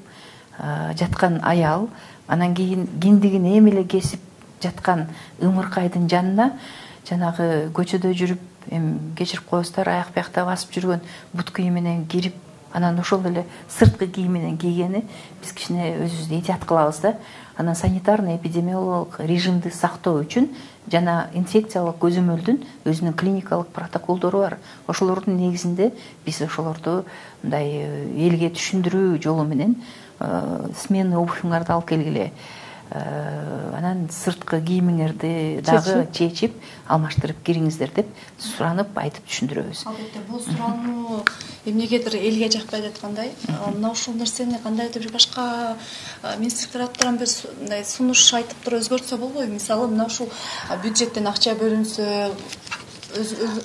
жаткан 0.97 1.39
аял 1.43 1.89
анан 2.27 2.55
кийин 2.55 2.87
киндигин 3.01 3.45
эми 3.45 3.71
эле 3.71 3.83
кесип 3.83 4.19
жаткан 4.61 5.07
ымыркайдын 5.41 6.07
жанына 6.09 6.53
жанагы 7.09 7.71
көчөдө 7.73 8.13
жүрүп 8.13 8.39
эми 8.71 9.15
кечирип 9.15 9.45
коесуздар 9.49 9.89
аяк 9.89 10.13
биякта 10.15 10.45
басып 10.47 10.71
жүргөн 10.77 11.03
бут 11.33 11.51
кийим 11.51 11.75
менен 11.77 12.05
кирип 12.07 12.35
анан 12.73 12.99
ошол 12.99 13.25
эле 13.27 13.45
сырткы 13.69 14.07
кийим 14.07 14.33
менен 14.33 14.57
кийгени 14.57 15.03
биз 15.41 15.51
кичине 15.53 15.95
өзүбүздү 16.05 16.39
этият 16.39 16.65
кылабыз 16.65 17.01
да. 17.01 17.15
Анан 17.57 17.75
санитарный 17.75 18.37
эпидемиологиялык 18.37 19.19
режимди 19.19 19.69
сактоо 19.69 20.21
үчүн 20.23 20.47
жана 20.89 21.29
инфекциялык 21.35 21.99
көзөмөлдүн 22.01 22.61
өзүнүн 22.85 23.13
клиникалык 23.13 23.67
протоколдору 23.75 24.39
бар. 24.39 24.57
Ошолордун 24.87 25.37
негизинде 25.37 25.91
биз 26.25 26.41
ошолорду 26.41 27.03
мындай 27.43 27.67
э, 27.83 28.07
элге 28.27 28.49
түшүндүрүү 28.55 29.21
жолу 29.21 29.43
менен 29.43 29.75
э, 30.19 30.69
сменный 30.79 31.19
обувьуңарды 31.19 31.75
алып 31.75 31.91
келгиле 31.91 32.31
анан 32.91 34.07
сырткы 34.11 34.59
кийимиңерди 34.67 35.61
дагы 35.63 36.07
чечип 36.11 36.57
алмаштырып 36.91 37.39
кириңиздер 37.47 37.93
деп 37.95 38.09
суранып 38.37 38.97
айтып 38.99 39.29
түшүндүрөбүз. 39.29 39.85
Албетте 39.87 40.23
бул 40.27 40.41
сурануу 40.43 41.21
эмнегедир 41.65 42.17
элге 42.19 42.49
жакпай 42.51 42.81
жаткандай 42.83 43.31
мына 43.47 43.91
ушул 43.91 44.15
нерсени 44.19 44.59
кандайдыр 44.63 45.05
бир 45.05 45.13
башка 45.13 45.77
министрлик 46.39 46.73
тараптан 46.73 47.17
бир 47.21 47.29
мындай 47.61 47.85
сунуш 47.85 48.25
айтып 48.33 48.65
туруп 48.65 48.81
өзгөртсө 48.81 49.17
болбойбу 49.21 49.53
мисалы 49.53 49.87
мына 49.87 50.09
ушул 50.11 50.29
бюджеттен 50.83 51.27
акча 51.31 51.55
бөлүнсө 51.55 52.09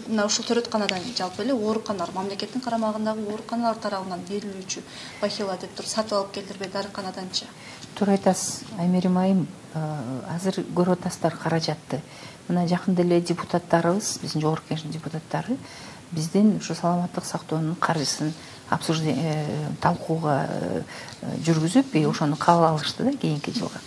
мына 0.09 0.27
ушул 0.27 0.47
төрөтканадан 0.47 1.03
жалпы 1.17 1.43
эле 1.43 1.55
ооруканалар 1.55 2.13
мамлекеттин 2.15 2.61
карамагындагы 2.61 3.27
ооруканалар 3.31 3.79
тарабынан 3.83 4.23
берилүүчү 4.29 4.83
бахила 5.21 5.57
деп 5.61 5.75
туруп 5.77 5.91
сатып 5.91 6.19
алып 6.19 6.33
келдирбей 6.35 6.71
дарыканаданчы 6.73 7.47
туура 7.99 8.13
айтасыз 8.13 8.65
аймерим 8.79 9.19
айым 9.19 9.47
азыр 10.35 10.63
көрүп 10.75 11.01
атасыздар 11.01 11.37
каражатты 11.37 12.01
мына 12.49 12.67
жакында 12.69 13.03
эле 13.03 13.21
депутаттарыбыз 13.21 14.19
биздин 14.23 14.43
жогорку 14.43 14.69
кеңештин 14.69 14.93
депутаттары 14.93 15.57
биздин 16.13 16.57
ушу 16.57 16.75
саламаттык 16.75 17.25
сактоонун 17.25 17.75
каржысын 17.75 18.33
обсуждение 18.69 19.47
талкууга 19.81 20.47
э, 20.49 20.83
жүргүзүп 21.47 21.95
и 21.95 22.05
ошону 22.07 22.37
кабыл 22.37 22.65
алышты 22.73 23.05
да 23.05 23.13
кийинки 23.13 23.51
жылга. 23.51 23.81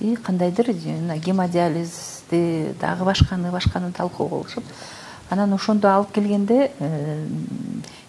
И 0.00 0.14
кандайдыр 0.16 0.72
мына 0.72 1.16
гемодиализди 1.16 2.74
дагы 2.80 3.04
башканы 3.04 3.50
башканы 3.50 3.92
талкуу 3.92 4.28
кылышып 4.28 4.64
анан 5.30 5.54
ошондо 5.54 5.88
алып 5.88 6.12
келгенде 6.12 6.70
э, 6.78 7.26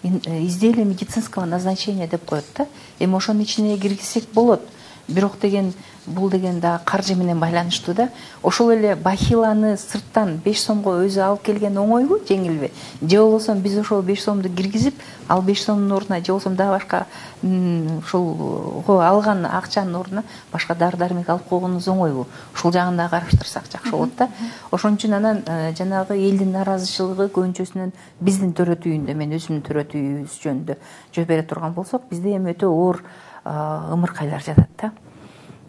э, 0.04 0.46
изделие 0.46 0.86
медицинского 0.86 1.46
назначения 1.46 2.08
деп 2.08 2.26
коет 2.26 2.46
да 2.56 2.68
эми 3.00 3.16
ошонун 3.16 3.44
ичине 3.44 3.78
киргизсек 3.78 4.30
болот 4.34 4.62
бирок 5.08 5.40
деген 5.40 5.74
бул 6.08 6.30
деген 6.30 6.60
дагы 6.60 6.84
каржы 6.86 7.16
менен 7.16 7.40
байланыштуу 7.40 7.94
да. 7.94 8.10
Ошол 8.44 8.72
эле 8.72 8.96
бахиланы 8.96 9.78
сырттан 9.78 10.38
беш 10.44 10.62
сомго 10.64 10.96
өзү 11.04 11.22
алып 11.22 11.44
келген 11.44 11.78
оңойбу 11.78 12.22
жеңилби 12.28 12.72
же 13.02 13.20
болбосо 13.20 13.56
биз 13.56 13.78
ошол 13.78 14.02
беш 14.02 14.24
сомду 14.24 14.50
киргизип 14.50 14.96
ал 15.28 15.42
беш 15.42 15.64
сомдун 15.64 15.92
ордуна 15.98 16.20
же 16.20 16.32
болбосо 16.32 16.50
дагы 16.50 16.72
башка 16.72 17.06
ушулго 17.44 19.02
алган 19.04 19.46
акчанын 19.46 19.96
ордуна 19.96 20.24
башка 20.52 20.76
дары 20.76 20.98
дармек 20.98 21.30
алып 21.30 21.48
койгонубуз 21.50 21.88
оңойбу 21.88 22.26
ушул 22.54 22.72
жагын 22.72 22.98
дагы 22.98 23.12
караштырсак 23.12 23.66
жакшы 23.72 23.92
болот 23.92 24.16
да. 24.18 24.30
Ошон 24.72 24.96
үчүн 24.96 25.14
анан 25.14 25.44
э, 25.46 25.74
жанагы 25.76 26.16
элдин 26.16 26.52
нааразычылыгы 26.56 27.30
көбүнчөсүнөн 27.36 27.92
биздин 28.20 28.54
төрөтүйүндө 28.56 29.14
мен 29.14 29.36
өзүмдүн 29.36 29.64
төрөтүйүбүз 29.68 30.40
жөнүндө 30.44 30.78
жооп 31.16 31.28
бере 31.28 31.44
турган 31.44 31.74
болсок 31.74 32.08
бизде 32.10 32.36
эми 32.38 32.56
өтө 32.56 32.72
оор 32.72 33.04
ымыркайлар 33.48 34.44
жатат 34.44 34.70
да. 34.82 34.92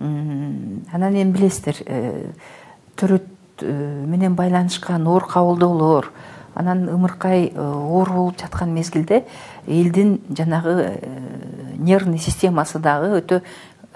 Анан 0.01 1.15
эми 1.15 1.33
билесиздер 1.33 1.77
э, 1.87 2.31
төрөт 2.97 3.27
э, 3.63 4.05
менен 4.07 4.35
байланышкан 4.35 5.07
оор 5.07 5.27
кабылдоолор 5.27 6.13
анан 6.55 6.89
ымыркай 6.89 7.53
э, 7.53 7.61
оор 7.61 8.13
болуп 8.13 8.41
жаткан 8.41 8.73
мезгилде 8.75 9.25
элдин 9.67 10.21
жанагы 10.29 11.01
нервный 11.79 12.19
системасы 12.19 12.79
дагы 12.79 13.19
өтө 13.19 13.43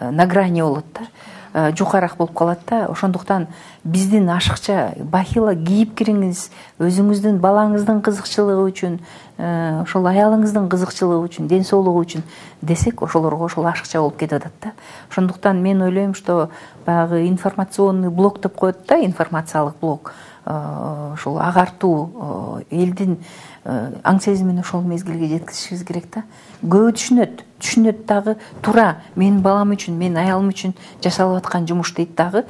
на 0.01 0.27
грани 0.27 0.63
болот 0.63 0.87
да. 0.95 1.71
Жукараак 1.77 2.17
болуп 2.17 2.35
калат 2.35 2.61
да. 2.67 2.87
Ошондуктан 2.87 3.47
биздин 3.85 4.29
ашыкча 4.31 4.95
бахила 4.99 5.55
кийип 5.55 5.95
кириңиз 5.95 6.49
өзүңүздүн 6.81 7.39
балаңыздын 7.39 8.03
кызыкчылыгы 8.03 8.71
үчүн 8.73 9.01
ошол 9.43 10.07
аялыңыздын 10.07 10.69
кызыкчылыгы 10.71 11.27
үчүн 11.27 11.49
ден 11.51 11.65
соолугу 11.67 12.05
үчүн 12.05 12.23
десек 12.63 13.03
ошолорго 13.03 13.49
ошол 13.49 13.67
ашыкча 13.67 13.99
болуп 13.99 14.19
кетип 14.21 14.39
атат 14.39 14.53
да. 14.63 14.73
Ошондуктан 15.11 15.63
мен 15.63 15.83
ойлойм 15.83 16.15
что 16.15 16.51
баягы 16.87 17.27
информационный 17.27 18.11
блок 18.11 18.41
деп 18.41 18.55
коет 18.55 18.87
да 18.87 19.05
информациялык 19.05 19.75
блок 19.81 20.13
ушул 20.45 21.39
э, 21.39 21.43
агартуу 21.43 22.63
элдин 22.71 23.19
аң 23.65 24.21
сезимин 24.21 24.59
ошол 24.59 24.83
мезгилге 24.83 25.29
жеткизишибиз 25.37 25.85
керек 25.87 26.09
да. 26.15 26.25
Көбү 26.63 26.97
түшүнөт 26.99 27.45
түшүнөт 27.63 28.05
дагы 28.07 28.37
туура 28.63 29.03
менин 29.15 29.41
балам 29.43 29.71
үчүн 29.77 29.95
менин 29.99 30.19
аялым 30.19 30.51
үчүн 30.51 30.75
жасалып 31.05 31.45
аткан 31.45 31.69
жумуш 31.71 31.95
дейт 31.95 32.17
дагы 32.19 32.45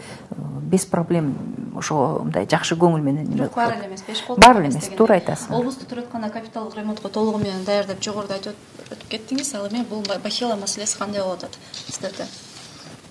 без 0.72 0.86
проблем 0.86 1.34
ошого 1.76 2.22
мындай 2.24 2.46
жакшы 2.48 2.78
көңүл 2.80 3.02
менен 3.04 3.26
бирок 3.28 3.56
баары 3.56 3.76
эле 3.76 3.90
эмес 3.90 4.04
беш 4.06 4.22
баары 4.28 4.62
эле 4.62 4.70
эмес 4.72 4.88
туура 4.96 5.18
айтасыз 5.18 5.52
облустук 5.52 5.90
төрөткана 5.90 6.30
капиталдык 6.32 6.78
ремонтко 6.78 7.10
толугу 7.12 7.42
менен 7.42 7.66
даяр 7.66 7.90
деп 7.90 8.00
жогоруда 8.00 8.38
айтып 8.38 8.88
өтүп 8.88 9.04
кеттиңиз 9.12 9.52
ал 9.58 9.68
эми 9.68 9.84
бул 9.90 10.00
бахила 10.24 10.56
маселеси 10.56 10.96
кандай 10.98 11.20
болуп 11.20 11.44
атат? 11.44 11.58
Сиздерде 11.72 12.24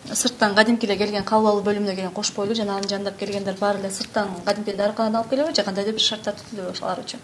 сырттан 0.10 0.56
кадимки 0.56 0.86
эле 0.86 0.98
келген 0.98 1.24
кабыл 1.24 1.52
алуу 1.52 1.64
бөлүмүнө 1.64 1.96
келген 1.96 2.12
кош 2.12 2.34
бойлуу 2.36 2.56
жана 2.56 2.78
аны 2.78 2.90
жандап 2.90 3.18
келгендер 3.18 3.56
баары 3.60 3.80
эле 3.80 3.92
сырттан 3.92 4.30
кадимки 4.46 4.70
эле 4.72 4.78
дарыканадан 4.78 5.22
алып 5.22 5.30
келеби 5.30 5.56
же 5.56 5.64
кандайдыр 5.64 5.94
бир 5.94 6.02
шарттар 6.02 6.36
түзүлөбү 6.40 6.82
алар 6.82 7.04
үчүн. 7.04 7.20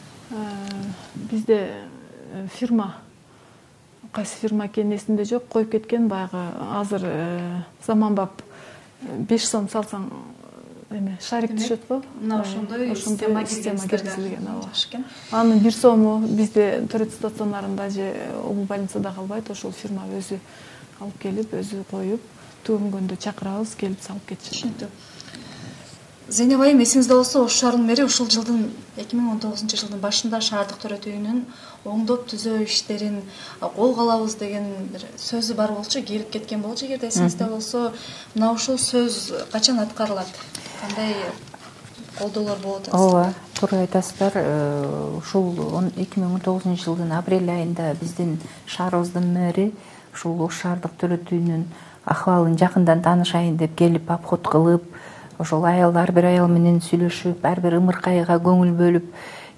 Бизде 1.32 1.60
э, 2.34 2.48
фирма 2.54 2.96
кайсы 4.14 4.38
фирма 4.38 4.68
экени 4.68 4.96
эсимде 4.96 5.26
жок 5.26 5.48
коюп 5.48 5.72
кеткен 5.72 6.08
баягы 6.08 6.44
азыр 6.80 7.02
э, 7.04 7.62
заманбап 7.86 8.42
беш 9.02 9.48
сом 9.48 9.68
салсаң 9.70 10.10
эме 10.92 11.18
шарик 11.22 11.52
түшөт 11.58 11.88
го. 11.90 12.02
мына 12.22 12.42
ошондой 12.42 12.96
система 12.96 13.44
киргизилген 13.44 14.48
ооба. 14.48 14.70
Экен. 14.74 15.06
Анын 15.32 15.60
бир 15.60 15.74
сому 15.74 16.20
бизде 16.20 16.88
төрөт 16.92 17.12
стационарында 17.12 17.90
же 17.90 18.14
обул 18.44 18.66
больницада 18.66 19.12
калбайт. 19.16 19.50
Ошол 19.50 19.72
фирма 19.72 20.08
өзү 20.18 20.40
алып 21.00 21.20
келип 21.22 21.54
өзү 21.54 21.84
коюп 21.92 22.22
төгүнгөндө 22.68 23.20
чакырабыз 23.28 23.76
келип 23.82 24.04
салып 24.06 24.34
кетишет 24.34 24.56
түшүнүктүү 24.56 25.16
зейнеп 26.28 26.60
айым 26.60 26.82
эсиңизде 26.84 27.16
болсо 27.16 27.46
ош 27.46 27.56
шаарынын 27.62 27.88
мэри 27.88 28.04
ушул 28.04 28.28
жылдын 28.32 28.66
эки 29.00 29.16
миң 29.16 29.30
он 29.32 29.40
тогузунчу 29.40 29.78
жылдын 29.80 30.02
башында 30.04 30.42
шаардык 30.44 30.82
төрөт 30.82 31.08
үйүнүн 31.08 31.40
оңдоп 31.88 32.26
түзөө 32.34 32.66
иштерин 32.66 33.22
колго 33.62 34.04
алабыз 34.04 34.36
деген 34.42 34.68
бир 34.92 35.06
сөзү 35.24 35.56
бар 35.56 35.72
болчу 35.72 36.04
келип 36.04 36.30
кеткен 36.34 36.62
болчу. 36.62 36.86
Эгерде 36.86 37.08
эсиңизде 37.08 37.48
болсо 37.48 37.94
мына 38.36 38.52
ушул 38.52 38.76
сөз 38.76 39.32
качан 39.54 39.80
аткарылат? 39.80 40.28
Кандай 40.82 41.16
колдоолор 42.20 42.60
болот 42.64 42.90
ооба 42.92 43.34
туура 43.56 43.84
айтасыздар 43.86 44.34
э, 44.36 45.18
ушул 45.18 45.54
эки 45.96 46.20
миң 46.20 46.34
он 46.36 46.42
тогузунчу 46.42 46.90
жылдын 46.90 47.16
апрель 47.16 47.50
айында 47.50 47.94
биздин 48.02 48.40
шаарыбыздын 48.66 49.32
мэри 49.34 49.72
ушул 50.14 50.42
ош 50.44 50.60
шаардык 50.64 50.98
төрөт 51.00 51.32
үйүнүн 51.32 51.70
акыбалын 52.08 52.58
жакындан 52.58 53.02
таанышайын 53.06 53.58
деп 53.58 53.76
келип 53.78 54.12
обход 54.12 54.48
кылып 54.48 54.84
ошол 55.40 55.66
аял 55.66 55.96
ар 55.98 56.12
бир 56.12 56.32
аял 56.32 56.48
менен 56.48 56.80
сүйлөшүп 56.82 57.46
ар 57.46 57.62
бир 57.62 57.78
ымыркайга 57.82 58.40
көңүл 58.44 58.74
бөлүп 58.78 59.12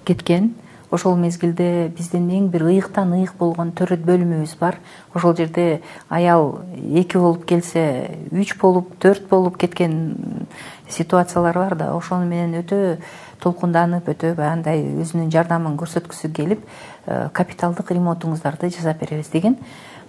кеткен. 0.04 0.52
Ошол 0.90 1.14
мезгилде 1.14 1.86
биздин 1.94 2.26
эң 2.34 2.48
бир 2.50 2.64
ыйыктан 2.66 3.12
ыйык 3.14 3.36
болгон 3.38 3.70
төрөт 3.78 4.02
бөлүмүбүз 4.02 4.56
бар. 4.58 4.80
Ошол 5.14 5.36
жерде 5.38 5.82
аял 6.08 6.64
эки 6.74 7.16
болуп 7.16 7.44
келсе 7.46 8.10
үч 8.32 8.56
болуп 8.58 8.96
төрт 8.98 9.28
болуп 9.30 9.56
кеткен 9.56 10.48
ситуациялар 10.88 11.54
бар 11.54 11.76
да. 11.78 11.92
Ошону 11.94 12.26
менен 12.26 12.58
өтө 12.64 12.98
толкунданып 13.40 14.10
өтө 14.10 14.34
баягындай 14.34 14.82
өзүнүн 15.04 15.30
жардамын 15.30 15.78
көрсөткүсү 15.78 16.32
келип 16.34 16.66
э, 17.06 17.28
капиталдык 17.32 17.94
ремонтуңуздарды 17.94 18.72
жасап 18.74 18.98
беребиз 19.00 19.30
деген 19.30 19.56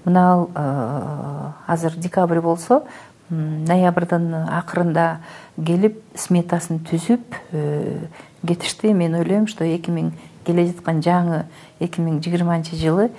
мына 0.05 0.47
э, 0.55 1.51
азыр 1.67 1.95
декабрь 1.95 2.41
болсо 2.41 2.83
ноябрдын 3.29 4.33
акырында 4.51 5.21
келип 5.55 6.01
сметасын 6.15 6.81
түзүп 6.83 7.35
э, 7.51 8.07
кетишти. 8.45 8.93
Мен 8.93 9.15
ойлойм 9.15 9.47
что 9.47 9.63
эки 9.63 9.91
миң 9.91 10.11
келе 10.45 10.67
жаткан 10.71 11.01
жаңы 11.05 11.45
эки 11.79 12.01
миң 12.01 12.21
жыйырманчы 12.23 12.75
жылы 12.75 13.11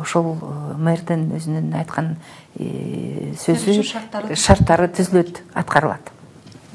ошол 0.00 0.36
э, 0.36 0.74
мэрдин 0.78 1.30
өзүнүн 1.38 1.72
айткан 1.80 2.16
сөзү 2.56 3.82
шарттары 3.84 4.88
түзүлөт 4.96 5.42
аткарылат 5.54 6.15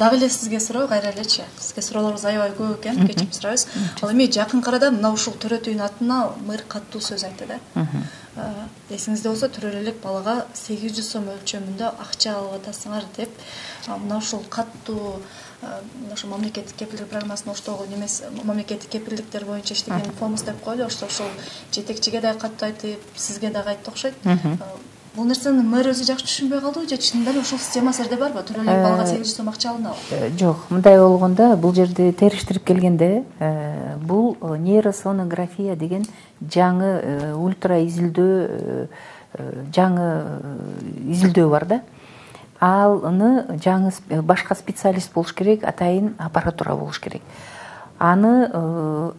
дагы 0.02 0.18
эле 0.18 0.30
сизге 0.30 0.60
суроо 0.60 0.88
кайра 0.88 1.12
элечи 1.12 1.44
сизге 1.60 1.82
суроолорубуз 1.86 2.26
аябай 2.26 2.56
көп 2.58 2.80
экен 2.80 3.06
кечирип 3.08 3.34
сурайбыз 3.38 3.68
ал 4.02 4.12
эми 4.12 4.26
жакынкы 4.38 4.72
арада 4.72 4.90
мына 4.96 5.12
ушул 5.14 5.36
төрөт 5.44 5.70
үйүнүн 5.70 5.86
атына 5.86 6.18
мэр 6.48 6.64
катуу 6.68 7.02
сөз 7.02 7.26
айтты 7.28 7.46
да. 7.52 7.60
Эсиңизде 8.90 9.30
болсо 9.30 9.50
төрөлө 9.52 9.84
элек 9.84 10.02
балага 10.02 10.48
сегиз 10.58 10.96
жүз 10.98 11.12
сом 11.14 11.30
өлчөмүндө 11.36 11.92
акча 12.06 12.34
алып 12.40 12.58
атасыңар 12.62 13.06
деп 13.18 13.30
мына 13.88 14.18
ушул 14.18 14.42
мына 15.62 16.14
ошо 16.14 16.28
мамлекеттик 16.28 16.76
кепилдик 16.78 17.10
программасынын 17.12 17.54
оштогу 17.54 17.86
немеси 17.92 18.24
мамлекеттик 18.44 18.90
кепилдиктер 18.90 19.46
боюнча 19.46 19.74
иштеген 19.74 20.16
фомус 20.20 20.42
деп 20.42 20.64
коелу 20.64 20.86
ошто 20.86 21.06
ошол 21.06 21.28
жетекчиге 21.72 22.22
дагы 22.22 22.40
катуу 22.40 22.70
айтып 22.70 23.00
сизге 23.16 23.52
дагы 23.52 23.76
айтты 23.76 23.92
окшойт 23.92 24.16
бул 25.16 25.28
нерсени 25.28 25.64
мэр 25.68 25.90
өзү 25.92 26.06
жакшы 26.08 26.24
түшүнбөй 26.24 26.62
калдыбы 26.64 26.88
же 26.88 26.98
чынында 27.04 27.34
эле 27.34 27.42
ушул 27.42 27.60
система 27.60 27.92
силерде 27.92 28.16
барбы 28.16 28.44
төрөлө 28.48 28.72
элек 28.72 28.86
балага 28.86 29.08
сегиз 29.10 29.28
жүз 29.28 29.36
сом 29.42 29.50
акча 29.52 29.72
алынабы 29.74 29.98
э, 30.16 30.30
жок 30.40 30.70
мындай 30.70 31.00
болгондо 31.00 31.50
бул 31.58 31.74
жерде 31.76 32.14
териштирип 32.16 32.64
келгенде 32.64 33.26
э, 33.40 33.98
бул 34.00 34.38
э, 34.40 34.56
нейросонография 34.58 35.76
деген 35.76 36.06
жаңы 36.42 37.36
ультра 37.36 37.82
изилдөө 37.84 38.88
жаңы 39.76 40.08
изилдөө 41.12 41.50
бар 41.52 41.66
да. 41.68 41.82
Аны 42.60 43.60
жаңы 43.64 43.92
башка 44.24 44.56
специалист 44.56 45.14
болуш 45.14 45.34
керек 45.36 45.64
атайын 45.68 46.16
аппаратура 46.20 46.76
болуш 46.76 47.00
керек. 47.00 47.22
Аны 48.00 48.50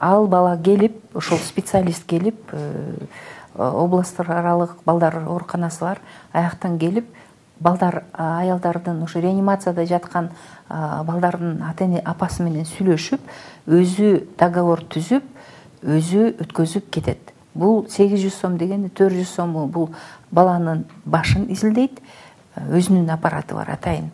ал 0.00 0.26
бала 0.26 0.56
келип 0.56 1.16
ошол 1.16 1.38
специалист 1.38 2.04
келип 2.06 2.40
область 3.54 4.20
аралык 4.20 4.76
балдар 4.84 5.22
ооруканасы 5.26 5.84
бар 5.84 6.00
аяктан 6.32 6.78
келип 6.78 7.06
балдар 7.60 8.04
аялдардын 8.12 9.02
ушу 9.02 9.20
реанимацияда 9.20 9.86
жаткан 9.86 10.30
балдардын 10.68 11.62
ата 11.62 11.84
эне 11.84 12.00
апасы 12.04 12.42
менен 12.42 12.66
сүйлөшүп 12.66 13.20
өзү 13.66 14.10
договор 14.38 14.82
түзүп 14.82 15.24
өзү 15.82 16.26
өткөзүп 16.42 16.90
кетет. 16.90 17.32
Бул 17.54 17.86
сегиз 17.90 18.22
жүз 18.24 18.38
сом 18.40 18.56
дегени 18.58 18.88
төрт 18.88 19.14
жүз 19.18 19.34
сому 19.36 19.66
бул 19.66 19.90
баланын 20.30 20.86
башын 21.04 21.48
изилдейт 21.52 22.00
өзүнүн 22.56 23.10
аппараты 23.12 23.54
бар 23.54 23.74
атайын. 23.76 24.10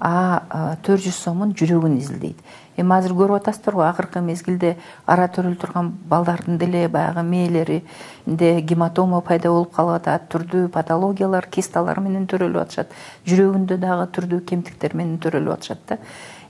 А 0.00 0.76
төрт 0.84 1.04
жүз 1.08 1.18
сомун 1.24 1.54
жүрөгүн 1.56 1.98
изилдейт 1.98 2.40
эми 2.76 2.94
азыр 2.94 3.14
көрүп 3.16 3.40
атасыздар 3.40 3.74
го 3.74 3.84
акыркы 3.86 4.20
мезгилде 4.20 4.76
ара 5.06 5.26
төрөлө 5.32 5.56
турган 5.60 5.90
балдардын 6.10 6.58
деле 6.58 6.86
баягы 6.88 7.22
мээлеринде 7.22 8.60
гематома 8.60 9.20
пайда 9.20 9.50
болуп 9.50 9.72
калып 9.74 10.00
атат 10.00 10.28
түрдүү 10.32 10.68
патологиялар 10.74 11.48
кисталар 11.50 12.00
менен 12.00 12.26
төрөлүп 12.26 12.62
атышат. 12.62 12.94
Жүрөгүндө 13.26 13.80
дагы 13.80 14.08
түрдүү 14.18 14.40
кемтиктер 14.46 14.96
менен 14.96 15.18
төрөлүп 15.18 15.58
атышат 15.58 15.84
да. 15.88 15.98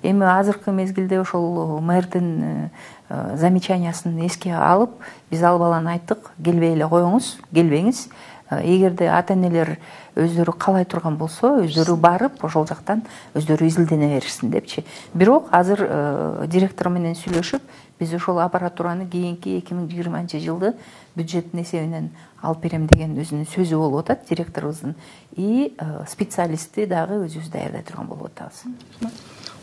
Эми 0.03 0.27
азыркы 0.29 0.73
мезгилде 0.73 1.21
ошол 1.21 1.81
мэрдин 1.81 2.29
э, 2.43 3.37
замечаниясын 3.37 4.19
эске 4.27 4.53
алып 4.53 4.93
биз 5.31 5.43
ал 5.43 5.59
баланы 5.59 5.97
айттык. 5.97 6.33
Келбей 6.43 6.75
эле 6.75 6.87
коюңуз 6.91 7.37
келбеңиз. 7.55 8.07
Э, 8.07 8.36
эгерде 8.51 9.09
ата 9.11 9.35
энелер 9.35 9.77
өздөрү 10.17 10.55
каалай 10.59 10.85
турган 10.85 11.17
болсо 11.19 11.57
өздөрү 11.65 11.97
барып 12.01 12.45
ошол 12.47 12.67
жактан 12.67 13.03
өздөрү 13.35 13.67
изилдене 13.67 14.15
беришсин 14.15 14.51
депчи. 14.51 14.85
Бирок 15.15 15.49
азыр 15.51 15.83
э, 15.83 16.47
директор 16.47 16.89
менен 16.89 17.17
сүйлөшүп 17.19 17.63
биз 17.99 18.15
ошол 18.15 18.41
аппаратураны 18.45 19.09
кийинки 19.11 19.59
эки 19.59 19.75
миң 19.75 19.91
жыйырманчы 19.91 20.41
жылды 20.41 20.75
бюджеттин 21.17 21.63
эсебинен 21.63 22.11
алып 22.43 22.63
берем 22.63 22.87
деген 22.87 23.17
өзүнүн 23.19 23.49
сөзү 23.51 23.81
болуп 23.81 24.05
атат 24.05 24.29
директорубуздун. 24.29 24.95
И 25.35 25.75
э, 25.77 26.05
специалистти 26.09 26.87
дагы 26.87 27.25
өзүбүз 27.27 27.51
даярдай 27.51 27.83
турган 27.83 28.07
болуп 28.07 28.31
атабыз. 28.31 28.65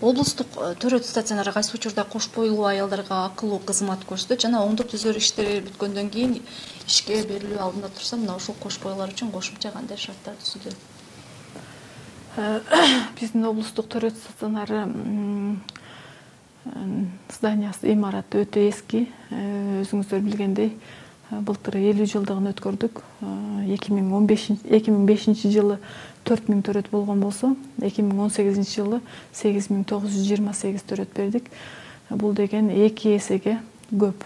Облустук 0.02 0.58
э, 0.58 0.74
төрөт 0.76 1.06
стационары 1.08 1.54
кайсы 1.56 1.78
учурда 1.78 2.04
кош 2.04 2.28
бойлуу 2.36 2.66
аялдарга 2.68 3.24
акылуу 3.30 3.62
кызмат 3.64 4.04
көрсөтөт 4.10 4.44
жана 4.44 4.66
оңдоп 4.66 4.90
түзөө 4.92 5.16
иштери 5.22 5.62
бүткөндөн 5.70 6.10
кийин 6.12 6.40
ишке 6.88 7.22
берилүү 7.28 7.60
алдында 7.60 7.90
турса 7.94 8.18
мына 8.20 8.36
ушул 8.40 8.56
кош 8.60 8.80
бойлуулар 8.84 9.14
үчүн 9.14 9.32
кошумча 9.32 9.72
кандай 9.72 9.98
шарттар 9.98 10.36
түзүлөт? 10.42 10.76
Э, 12.38 12.60
биздин 13.20 13.46
облустук 13.46 13.88
төрөт 13.94 14.18
стационары 14.18 14.84
зданиясы 17.34 17.92
имараты 17.92 18.44
өтө 18.44 18.68
эски. 18.70 19.06
Э, 19.30 19.82
өзүңүздөр 19.84 20.24
билгендей 20.26 20.74
былтыр 21.42 21.80
элүү 21.80 22.08
жылдыгын 22.12 22.52
өткөрдүк. 22.52 23.02
Эки 23.74 23.94
миң 23.94 24.12
он 24.14 24.28
бешинчи 24.30 24.68
эки 24.70 24.92
миң 24.92 25.08
бешинчи 25.10 25.50
жылы 25.54 25.80
төрт 26.28 26.50
миң 26.52 26.62
төрөт 26.66 26.92
болгон 26.92 27.24
болсо 27.24 27.56
эки 27.82 28.04
миң 28.06 28.26
он 28.28 28.34
сегизинчи 28.34 28.82
жылы 28.82 29.02
сегиз 29.34 29.72
миң 29.72 29.86
тогуз 29.90 30.14
жүз 30.14 30.28
жыйырма 30.30 30.54
сегиз 30.54 30.86
төрөт 30.90 31.16
бердик. 31.16 31.50
Бул 32.10 32.36
деген 32.38 32.70
эки 32.70 33.16
эсеге 33.18 33.60
көп 33.92 34.26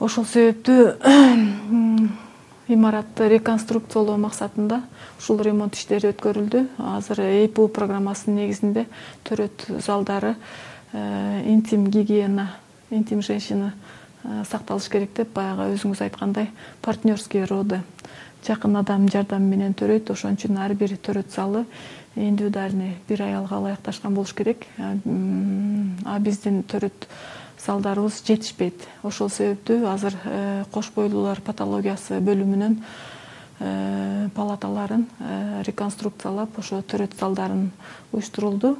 ошол 0.00 0.24
себептүү 0.24 0.82
имаратты 2.74 3.28
реконструкциялоо 3.32 4.18
максатында 4.20 4.82
ушул 5.18 5.40
ремонт 5.42 5.74
иштери 5.74 6.12
өткөрүлдү. 6.12 6.64
Азыр 6.78 7.24
эпу 7.26 7.66
программасынын 7.72 8.44
негизинде 8.44 8.86
төрөт 9.26 9.66
залдары 9.84 10.36
э, 10.92 11.42
интим 11.46 11.88
гигиена 11.90 12.50
интим 12.90 13.22
женщина 13.22 13.72
э, 14.22 14.44
сакталыш 14.50 14.88
керек 14.92 15.16
деп 15.16 15.32
баягы 15.34 15.72
өзүңүз 15.74 16.04
айткандай 16.06 16.50
партнерские 16.82 17.46
роды. 17.50 17.82
Жакын 18.46 18.78
адамдын 18.78 19.10
жардамы 19.10 19.50
менен 19.50 19.74
төрөйт 19.74 20.12
ошон 20.14 20.38
үчүн 20.38 20.60
ар 20.62 20.74
бир 20.78 20.94
төрөт 20.94 21.32
залы 21.34 21.64
индивидуальный 22.14 22.94
бир 23.08 23.22
аялга 23.22 23.58
ылайыкташкан 23.58 24.14
болуш 24.14 24.34
керек. 24.34 24.66
А 24.78 26.18
биздин 26.20 26.62
төрөт 26.62 27.08
залдарыбыз 27.62 28.22
жетишпейт. 28.26 28.86
Ошол 29.06 29.30
себептүү 29.32 29.86
азыр 29.90 30.16
э, 30.24 30.64
кош 30.72 30.90
бойлуулар 30.94 31.40
патологиясы 31.44 32.20
бөлүмүнүн 32.24 32.76
э, 32.78 34.28
палаталарын 34.34 35.06
э, 35.18 35.62
реконструкциялап 35.66 36.58
ошо 36.58 36.80
төрөт 36.82 37.18
залдарын 37.18 37.70
уюштурулду. 38.12 38.76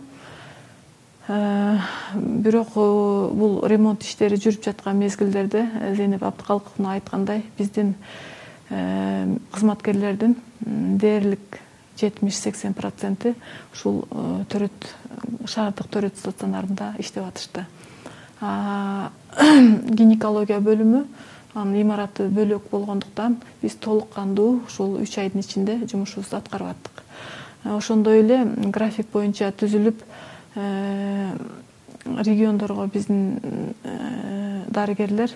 Бирок 1.29 2.71
бул 2.73 3.59
ремонт 3.69 4.01
иштери 4.07 4.39
жүрүп 4.41 4.63
жаткан 4.65 4.97
мезгилдерде 4.97 5.67
зейнеп 5.99 6.23
абдыкалыковна 6.25 6.95
айткандай 6.95 7.43
биздин 7.59 7.91
кызматкерлердин 8.71 10.39
дээрлик 10.65 11.61
жетимиш 12.01 12.41
сексен 12.41 12.73
проценти 12.73 13.35
ушул 13.75 14.07
төрөт 14.49 14.89
шаардык 15.45 15.93
төрөт 15.93 16.17
стационарында 16.17 16.95
иштеп 17.05 17.29
атышты 17.29 17.67
гинекология 18.41 20.61
бөлүмү 20.63 21.03
анын 21.59 21.81
имараты 21.81 22.29
бөлөк 22.31 22.69
болгондуктан 22.71 23.39
биз 23.63 23.75
толук 23.83 24.13
кандуу 24.15 24.61
ушул 24.67 24.99
үч 25.03 25.19
айдын 25.19 25.43
ичинде 25.43 25.79
жумушубузду 25.91 26.39
аткарып 26.39 26.75
аттык 26.75 27.03
ошондой 27.77 28.23
эле 28.23 28.45
график 28.71 29.11
боюнча 29.13 29.51
түзүлүп 29.51 30.05
региондорго 32.29 32.87
биздин 32.95 33.41
дарыгерлер 34.71 35.35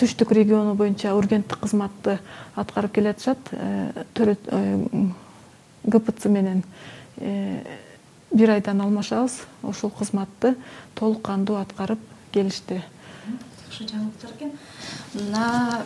түштүк 0.00 0.34
региону 0.36 0.74
боюнча 0.74 1.14
ургенттик 1.16 1.64
кызматты 1.64 2.18
аткарып 2.56 2.92
келатышат 2.98 3.54
төрөт 4.14 4.50
гпц 5.84 6.26
менен 6.26 6.62
бир 8.30 8.50
айдан 8.50 8.80
алмашабыз. 8.80 9.40
Ушул 9.62 9.90
кызматты 9.90 10.56
толук 10.94 11.22
кандуу 11.22 11.56
аткарып 11.60 12.00
келишти. 12.32 12.82
Жакшы 13.64 13.88
жаңылыктар 13.90 14.36
экен. 14.36 14.52
Мына 15.14 15.84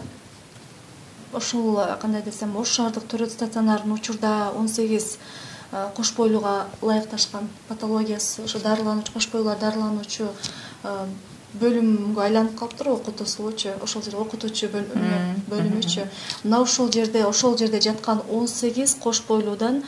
ушул 1.33 1.80
кандай 2.00 2.22
десем 2.22 2.57
ош 2.57 2.76
шаардык 2.76 3.09
төрөт 3.11 3.33
стационарынын 3.33 3.96
учурда 3.98 4.52
он 4.57 4.68
сегиз 4.68 5.18
кош 5.96 6.12
бойлууга 6.14 6.66
ылайыкташкан 6.83 7.48
патологиясы 7.68 8.44
ошо 8.44 8.61
дарылануучу 8.61 9.12
кош 9.12 9.28
бойлуулар 9.33 9.59
дарылануучу 9.59 10.28
бөлүмгө 11.61 12.23
айланып 12.25 12.57
калыптыр 12.59 12.88
окутуу 12.95 13.27
болчу 13.38 13.75
ошол 13.83 14.03
жерде 14.03 14.19
окутуучу 14.19 14.69
бөлүмүчү. 14.73 16.07
Мына 16.45 16.61
ушул 16.62 16.90
жерде 16.93 17.25
ошол 17.27 17.57
жерде 17.59 17.81
жаткан 17.81 18.23
он 18.31 18.49
сегиз 18.49 18.97
кош 19.03 19.23
бойлуудан 19.29 19.83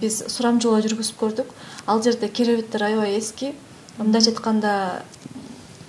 биз 0.00 0.22
сурамжылоо 0.28 0.80
жүргүзүп 0.86 1.20
көрдүк. 1.20 1.48
Ал 1.86 2.02
жерде 2.02 2.28
керебеттер 2.28 2.82
аябай 2.88 3.18
эски. 3.18 3.52
Мындайча 3.98 4.30
айтканда 4.30 5.02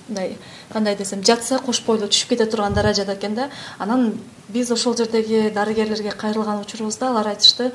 мындай 0.07 0.37
кандай 0.71 0.95
десем 0.95 1.23
жатса 1.23 1.59
кош 1.59 1.81
бойлуу 1.85 2.09
түшүп 2.09 2.35
кете 2.35 2.45
турган 2.45 2.73
даражада 2.73 3.15
экен 3.15 3.35
да. 3.35 3.49
Анан 3.79 4.13
биз 4.49 4.71
ошол 4.71 4.97
жердеги 4.97 5.51
дарыгерлерге 5.53 6.11
кайрылган 6.11 6.61
учурубузда 6.61 7.09
алар 7.09 7.33
айтышты 7.33 7.71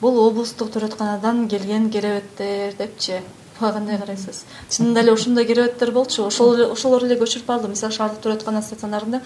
бул 0.00 0.18
облустук 0.26 0.72
төрөтканадан 0.74 1.48
келген 1.48 1.90
керебеттер 1.90 2.76
депчи 2.78 3.20
кандай 3.58 3.98
карайсыз? 3.98 4.44
Чынында 4.70 5.00
эле 5.02 5.12
ошондой 5.12 5.46
керебеттер 5.46 5.92
болчу. 5.92 6.26
Ошолор 6.26 7.04
эле 7.04 7.16
көчүрүп 7.20 7.50
алды. 7.54 7.68
Мисалы 7.68 7.94
шаардык 7.94 8.22
төрөткана 8.24 8.62
стационарында 8.62 9.20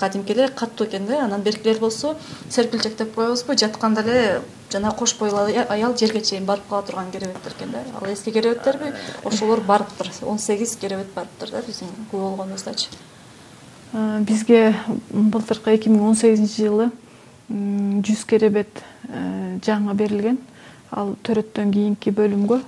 кадимки 0.00 0.32
эле 0.32 0.48
катуу 0.48 0.86
экен 0.86 1.06
да 1.06 1.24
анан 1.24 1.42
беркилер 1.42 1.78
болсо 1.78 2.16
серпилчектеп 2.50 3.14
коебузбу 3.14 3.56
жатканда 3.56 4.02
эле 4.02 4.42
жанагы 4.72 4.96
кош 4.98 5.16
бойлуу 5.18 5.48
аял 5.68 5.96
жерге 5.96 6.20
чейин 6.20 6.44
барып 6.44 6.68
кала 6.68 6.82
турган 6.82 7.10
керебеттер 7.10 7.52
экен 7.52 7.70
да. 7.72 7.82
Ал 8.00 8.12
эски 8.12 8.30
керебеттерби 8.30 8.92
ошолор 9.24 9.60
барыптыр. 9.60 10.10
Он 10.22 10.38
сегиз 10.38 10.76
керебет 10.76 11.12
барыптыр 11.14 11.50
да 11.50 11.62
биздин 11.66 11.88
күбө 12.10 12.30
болгонубуздачы. 12.30 12.88
Бизге 13.92 14.74
былтыркы 15.10 15.76
эки 15.76 15.88
миң 15.88 16.08
он 16.08 16.16
сегизинчи 16.16 16.66
жылы 16.66 16.90
жүз 17.48 18.24
керебет 18.26 18.82
э, 19.08 19.58
жаңы 19.64 19.94
берилген. 19.94 20.38
Ал 20.90 21.14
төрөттөн 21.22 21.72
кийинки 21.72 22.10
бөлүмгө 22.10 22.60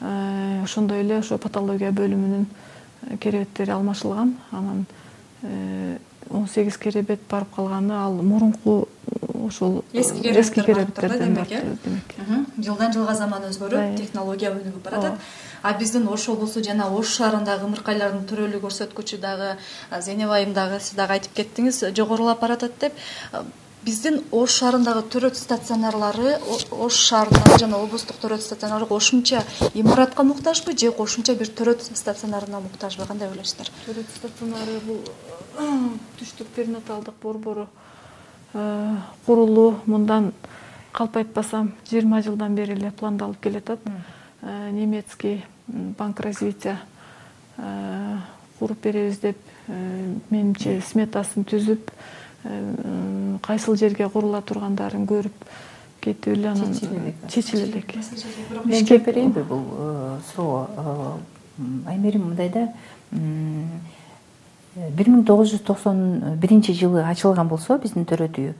ошондой 0.00 1.00
эле 1.00 1.18
ошо 1.18 1.38
патология 1.38 1.92
бөлүмүнүн 1.92 2.46
э, 2.46 3.16
керебеттери 3.16 3.70
алмашылган. 3.70 4.36
Анан 4.50 4.86
он 6.30 6.48
сегиз 6.48 6.78
керебет 6.78 7.20
барып 7.28 7.54
калганы 7.54 7.92
ал 7.92 8.14
мурунку 8.22 8.88
ошол 9.46 9.84
эски 9.92 10.62
керебеттерден 10.62 11.34
демек 11.34 12.14
э? 12.16 12.44
жылдан 12.58 12.92
жылга 12.92 13.14
заман 13.14 13.44
өзгөрүп 13.50 13.96
технология 13.98 14.52
өнүгүп 14.54 14.84
баратат 14.84 15.18
а 15.62 15.72
биздин 15.78 16.08
ош 16.08 16.28
облусу 16.28 16.62
жана 16.64 16.88
ош 16.88 17.16
шаарындагы 17.18 17.68
ымыркайлардын 17.68 18.24
төрөлүү 18.30 18.62
көрсөткүчү 18.64 19.20
дагы 19.20 19.56
зейнеп 20.00 20.30
айым 20.30 20.54
дагы 20.54 20.80
сиз 20.80 20.96
дагы 20.96 21.18
айтып 21.18 21.36
кеттиңиз 21.40 21.84
жогорулап 21.96 22.40
баратат 22.40 22.78
деп 22.80 22.92
биздин 23.84 24.20
ош 24.32 24.56
шаарындагы 24.60 25.02
төрөт 25.12 25.36
стационарлары 25.36 26.38
ош 26.48 26.96
шаарындагы 27.08 27.58
жана 27.60 27.80
облустук 27.84 28.16
төрөт 28.22 28.42
стационары 28.42 28.86
кошумча 28.88 29.42
имаратка 29.74 30.24
муктажбы 30.24 30.76
же 30.78 30.90
кошумча 30.92 31.34
бир 31.34 31.48
төрөт 31.48 31.82
стационарына 31.82 32.60
муктажбы? 32.64 33.06
Кандай 33.06 33.28
ойлойсуздар 33.28 33.70
төрөт 33.84 34.08
стационары 34.16 34.78
бул 34.86 35.02
түштүк 36.18 36.48
перинаталдык 36.56 37.14
борбору 37.22 37.68
э, 38.54 38.96
курулуу 39.26 39.80
мындан 39.86 40.32
калп 40.92 41.20
айтпасам 41.20 41.74
жыйырма 41.90 42.22
жылдан 42.22 42.56
бери 42.56 42.78
эле 42.78 42.90
пландалып 42.90 43.40
келатат 43.40 43.80
э, 43.84 44.70
немецкий 44.70 45.44
банк 45.68 46.20
развития 46.20 46.80
э, 47.58 48.18
куруп 48.58 48.80
беребиз 48.82 49.18
деп 49.18 49.38
менимче 49.68 50.80
сметасын 50.84 51.44
түзүп 51.48 51.90
кайсыл 53.42 53.76
жерге 53.76 54.08
курула 54.08 54.42
тургандарын 54.42 55.06
көрүп 55.06 55.46
кетип 56.00 56.32
эле 56.36 56.48
анан 56.48 56.74
чечиле 57.28 57.64
элек 57.64 57.94
мен 58.64 58.86
жооп 58.86 59.04
берейинби 59.06 59.42
бул 59.42 59.64
суроого 60.34 61.18
аймерим 61.86 62.28
мындай 62.28 62.48
да 62.48 62.68
бир 64.74 65.08
миң 65.08 65.24
тогуз 65.24 65.54
жүз 65.54 65.64
токсон 65.64 66.36
биринчи 66.40 66.74
жылы 66.74 67.04
ачылган 67.04 67.48
болсо 67.48 67.78
биздин 67.78 68.04
төрөт 68.04 68.38
үйү 68.42 68.54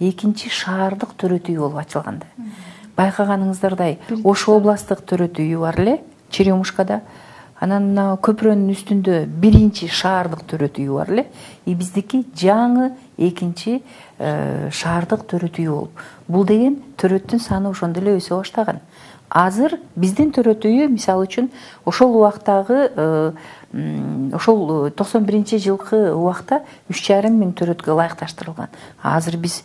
экинчи 0.00 0.50
шаардык 0.50 1.16
төрөт 1.16 1.48
үйү 1.48 1.60
болуп 1.66 1.82
ачылган 1.84 2.22
да 2.24 2.48
байкаганыңыздардай 3.00 3.98
ош 4.24 4.48
областтык 4.48 5.04
төрөт 5.08 5.40
үйү 5.40 5.60
бар 5.64 5.80
эле 5.80 6.00
черемушкада. 6.30 7.00
Анан 7.60 7.90
мына 7.90 8.04
көпүрөнүн 8.24 8.72
үстүндө 8.72 9.16
биринчи 9.42 9.88
шаардык 9.92 10.46
төрөт 10.48 10.78
үйү 10.80 10.96
бар 10.96 11.10
эле. 11.12 11.26
И 11.66 11.74
биздики 11.74 12.22
жаңы 12.36 12.94
экинчи 13.20 13.82
э, 14.18 14.70
шаардык 14.72 15.26
төрөт 15.28 15.60
үйү 15.60 15.70
болуп. 15.70 16.04
Бул 16.28 16.46
деген 16.48 16.80
төрөттүн 17.00 17.42
саны 17.44 17.70
ошондой 17.70 18.02
эле 18.02 18.16
өсө 18.18 18.40
баштаган. 18.40 18.80
Азыр 19.30 19.76
биздин 19.94 20.32
төрөт 20.34 20.64
мисалы 20.90 21.28
үчүн 21.28 21.50
ошол 21.84 22.16
убактагы 22.18 22.90
э, 22.90 23.32
ошол 24.34 24.88
э, 24.88 24.90
токсон 24.90 25.24
биринчи 25.24 25.58
жылкы 25.58 26.10
убакта 26.14 26.64
үч 26.88 27.04
жарым 27.06 27.38
миң 27.38 27.54
төрөткө 27.54 27.92
ылайыкташтырылган. 27.92 28.72
Азыр 29.02 29.36
биз 29.36 29.62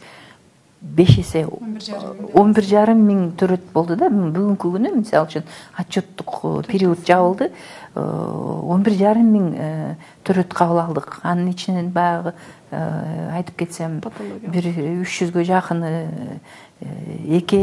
беш 0.85 1.17
эсе 1.19 1.45
он 1.47 2.53
бир 2.53 2.63
жарым 2.63 3.01
миң 3.07 3.23
төрөт 3.39 3.71
болду 3.73 3.97
да. 3.99 4.09
Бүгүнкү 4.09 4.71
күнү 4.75 4.91
мисалы 4.95 5.27
үчүн 5.27 5.47
отчеттук 5.81 6.35
э, 6.43 6.51
период 6.67 7.01
жабылды. 7.07 7.51
Он 7.95 8.83
бир 8.83 8.93
жарым 8.99 9.31
миң 9.31 9.49
төрөт 10.27 10.53
кабыл 10.53 10.81
алдык. 10.83 11.19
Анын 11.23 11.53
ичинен 11.53 11.89
баягы 11.95 12.35
айтып 12.71 13.57
кетсем 13.63 14.01
бир 14.01 14.67
үч 14.67 15.19
жүзгө 15.19 15.45
жакыны 15.47 15.91
эки 16.81 17.57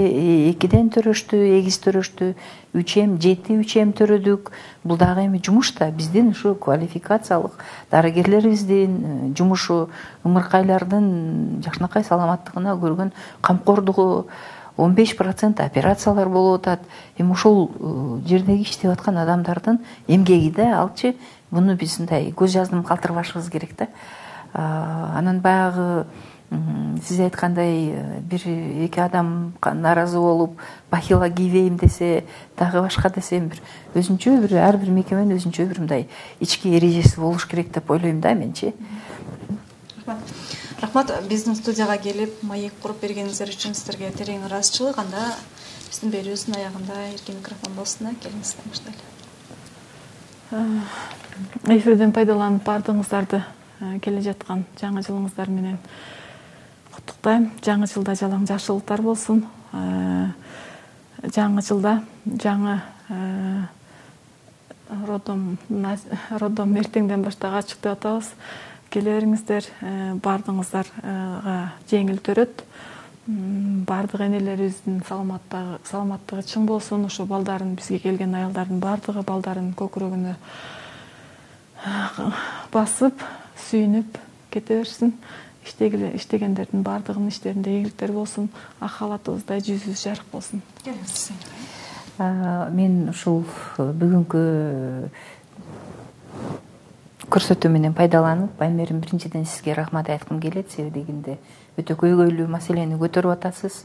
экиден 0.50 0.88
төрөштү 0.90 1.36
эгиз 1.58 1.78
төрөштү 1.84 2.32
үч 2.74 2.94
эм 2.96 3.18
жети 3.20 3.58
үч 3.60 3.76
эм 3.76 3.92
төрөдүк. 3.92 4.50
Бул 4.84 4.96
дагы 4.96 5.26
эми 5.26 5.40
жумуш 5.44 5.74
да. 5.76 5.90
Биздин 5.90 6.30
ушу 6.30 6.54
квалификациялык 6.54 7.52
дарыгерлерибиздин 7.90 8.96
э, 9.04 9.34
жумушу 9.36 9.90
ымыркайлардын 10.24 11.62
жакшынакай 11.62 12.04
саламаттыгына 12.04 12.74
көргөн 12.80 13.12
камкордугу 13.40 14.26
он 14.76 14.94
беш 14.94 15.14
процент 15.16 15.60
операциялар 15.60 16.28
болуп 16.28 16.62
атат. 16.62 16.80
Эми 17.18 17.32
ошол 17.32 17.70
э, 17.70 18.28
жердеги 18.28 18.62
иштеп 18.62 18.90
аткан 18.90 19.18
адамдардын 19.18 19.80
эмгеги 20.08 20.50
да. 20.50 20.80
Алчы 20.80 21.14
муну 21.50 21.76
биз 21.76 21.98
мындай 21.98 22.32
көз 22.32 22.56
жаздым 22.56 22.82
калтырбашыбыз 22.82 23.50
керек 23.50 23.76
да. 23.76 23.88
Анан 24.54 25.40
баягы 25.40 26.06
сиз 27.02 27.20
айткандай 27.20 27.88
э, 27.92 28.20
бир 28.20 28.42
эки 28.84 29.00
адам 29.00 29.54
нааразы 29.62 30.18
болуп 30.18 30.60
бахила 30.90 31.30
кийбейм 31.30 31.76
десе 31.76 32.24
дагы 32.58 32.82
башка 32.82 33.10
десе 33.10 33.40
бир 33.40 33.60
өзүнчө 33.94 34.40
бир 34.46 34.58
ар 34.62 34.76
бир 34.76 34.90
мекеменин 34.90 35.36
өзүнчө 35.36 35.66
бир 35.66 35.80
мындай 35.80 36.08
ички 36.40 36.76
эрежеси 36.76 37.20
болуш 37.20 37.46
керек 37.46 37.72
деп 37.72 37.90
ойлойм 37.90 38.20
да 38.20 38.34
менчи 38.34 38.74
рахмат. 40.06 40.18
Рахмат. 40.80 41.12
Биздин 41.28 41.54
студияга 41.56 41.96
келип 41.96 42.42
маек 42.42 42.72
куруп 42.82 43.00
бергениңиздер 43.00 43.48
үчүн 43.48 43.74
сиздерге 43.74 44.10
терең 44.10 44.46
ыраазычылык. 44.48 44.98
Анда 44.98 45.36
биздин 45.88 46.10
берүүбүздүн 46.10 46.56
аягында 46.58 46.94
эркин 47.14 47.38
микрофон 47.38 47.74
болсун 47.76 48.08
э 48.10 48.14
келиңиз 48.20 48.56
баштайлы 48.66 49.10
эфирден 51.72 52.12
пайдаланып 52.12 52.64
баардыгыңыздарды 52.66 53.40
э, 53.40 53.98
келе 54.04 54.20
жаткан 54.20 54.66
жаңы 54.80 55.04
жылыңыздар 55.06 55.48
менен 55.48 55.78
куттуктайм 56.92 57.50
жаңы 57.64 57.88
жылда 57.90 58.14
жалаң 58.18 58.46
жакшылыктар 58.48 59.02
болсун. 59.02 59.44
Э, 59.72 60.28
жаңы 61.34 61.62
жылда 61.64 62.02
жаңы 62.26 62.80
э, 63.08 63.62
роддом 65.06 65.58
роддом 66.30 66.76
эртеңден 66.76 67.24
баштап 67.24 67.56
ачык 67.60 67.80
деп 67.82 67.92
атабыз. 67.96 68.32
Келе 68.92 69.16
бериңиздер 69.16 69.68
э, 69.80 70.14
баардыгыңыздарга 70.22 71.56
жеңил 71.90 72.20
төрөт. 72.20 72.64
Баардык 73.26 74.20
энелерибиздин 74.20 75.00
саламаттыгы 75.06 76.42
чың 76.42 76.66
болсун. 76.66 77.06
Ошо 77.06 77.24
балдарын 77.24 77.76
бизге 77.78 78.00
келген 78.02 78.34
аялдардын 78.34 78.80
баардыгы 78.82 79.22
балдарынын 79.22 79.76
көкүрөгүнө 79.78 80.34
басып 82.72 83.22
сүйүнүп 83.68 84.18
кете 84.52 84.82
берсин 84.82 85.14
иштегендердин 85.64 86.82
баардыгынын 86.82 87.28
иштеринде 87.28 87.70
ийгиликтер 87.78 88.12
болсун 88.12 88.48
ак 88.80 88.90
халатыбыздай 88.98 89.60
жүзүбүз 89.60 90.02
жарык 90.02 90.26
болсун. 90.32 90.62
Мен 92.18 93.08
ушул 93.10 93.44
бүгүнкү 93.78 94.42
көрсөтүү 97.32 97.70
менен 97.72 97.94
пайдаланып 97.96 98.60
аймерим 98.60 99.00
биринчиден 99.00 99.46
сизге 99.46 99.72
рахмат 99.74 100.10
айткым 100.10 100.40
келет. 100.40 100.70
Себеби 100.70 101.00
дегенде 101.00 101.38
өтө 101.80 101.96
көйгөйлүү 101.96 102.48
маселени 102.50 102.98
көтөрүп 103.00 103.32
атасыз. 103.38 103.84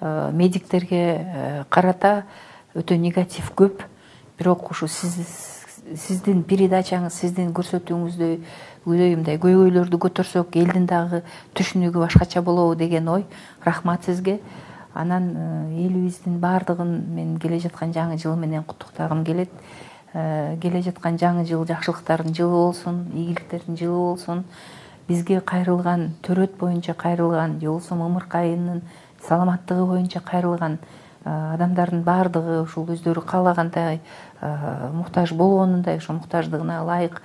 Медиктерге 0.00 1.64
карата 1.68 2.24
өтө 2.74 2.96
негатив 2.96 3.50
көп. 3.56 3.82
Бирок 4.38 4.70
ушу 4.70 4.88
сиздин 4.88 6.42
передачаңыз 6.44 7.14
сиздин 7.20 7.52
көрсөтүүңүздөй 7.56 8.40
мындай 8.86 9.38
көйгөйлөрдү 9.42 9.98
көтөрсөк 9.98 10.56
элдин 10.56 10.86
дагы 10.86 11.22
түшүнүгү 11.58 11.98
башкача 12.04 12.42
болобу 12.42 12.76
деген 12.78 13.08
ой. 13.08 13.26
Рахмат 13.64 14.04
сизге. 14.04 14.40
Анан 14.94 15.68
элибиздин 15.74 16.38
баардыгын 16.40 16.92
мен 17.14 17.36
келе 17.38 17.58
жаткан 17.60 17.92
жаңы 17.92 18.16
жыл 18.16 18.36
менен 18.36 18.62
куттуктагым 18.64 19.24
келет. 19.24 19.50
Келе 20.12 20.82
жаткан 20.82 21.18
жаңы 21.18 21.44
жыл 21.44 21.66
жакшылыктардын 21.66 22.34
жылы 22.34 22.50
болсун 22.52 23.06
ийгиликтердин 23.12 23.76
жылы 23.76 23.98
болсун. 23.98 24.44
Бизге 25.08 25.40
кайрылган 25.40 26.14
төрөт 26.22 26.56
боюнча 26.56 26.94
кайрылган 26.94 27.60
же 27.60 27.66
болбосо 27.66 27.94
ымыркайынын 27.94 28.82
саламаттыгы 29.28 29.84
боюнча 29.84 30.20
кайрылган 30.20 30.78
адамдардын 31.26 32.02
баардыгы 32.06 32.60
ушул 32.62 32.86
өздөрү 32.94 33.24
каалагандай 33.26 34.00
муктаж 34.94 35.32
болгонундай 35.34 35.98
ошо 35.98 36.12
муктаждыгына 36.14 36.82
ылайык 36.84 37.20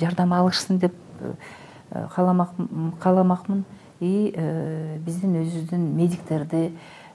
жардам 0.00 0.34
алышсын 0.36 0.78
деп 0.78 0.94
кааламакмын. 1.90 3.64
И 4.00 4.34
биздин 5.06 5.38
өзүбүздүн 5.40 5.88
медиктерди 5.96 6.72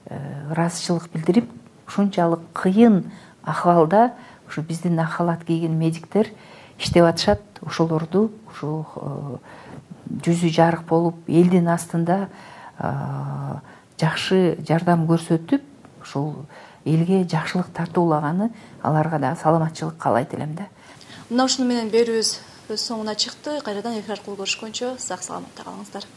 ыраазычылык 0.08 1.10
билдирип 1.12 1.50
ушунчалык 1.86 2.40
кыйын 2.54 3.04
акыбалда 3.44 4.12
ушу 4.48 4.62
биздин 4.62 4.98
ак 4.98 5.10
халат 5.18 5.44
кийген 5.44 5.78
медиктер 5.78 6.32
иштеп 6.78 7.04
атышат. 7.04 7.42
Ошолорду 7.60 8.30
ушул 8.48 8.86
жүзү 10.24 10.48
жарык 10.48 10.86
болуп 10.88 11.28
элдин 11.28 11.68
астында 11.68 12.30
жакшы 14.00 14.56
жардам 14.64 15.04
көрсөтүп 15.10 15.67
ушул 16.08 16.46
элге 16.84 17.24
жакшылык 17.28 17.68
тартуулаганы 17.76 18.50
аларга 18.82 19.18
дагы 19.18 19.40
саламатчылык 19.42 19.98
каалайт 19.98 20.34
элем 20.34 20.54
да. 20.54 20.68
Мына 21.28 21.44
ушуну 21.44 21.68
менен 21.68 21.90
берүүбүз 21.92 22.30
өз 22.72 22.84
соңуна 22.88 23.14
чыкты 23.14 23.60
кайрадан 23.64 23.98
эфир 24.00 24.16
аркылуу 24.16 24.40
көрүшкөнчө 24.40 24.94
сак 24.98 25.22
саламатта 25.22 25.66
калыңыздар 25.66 26.08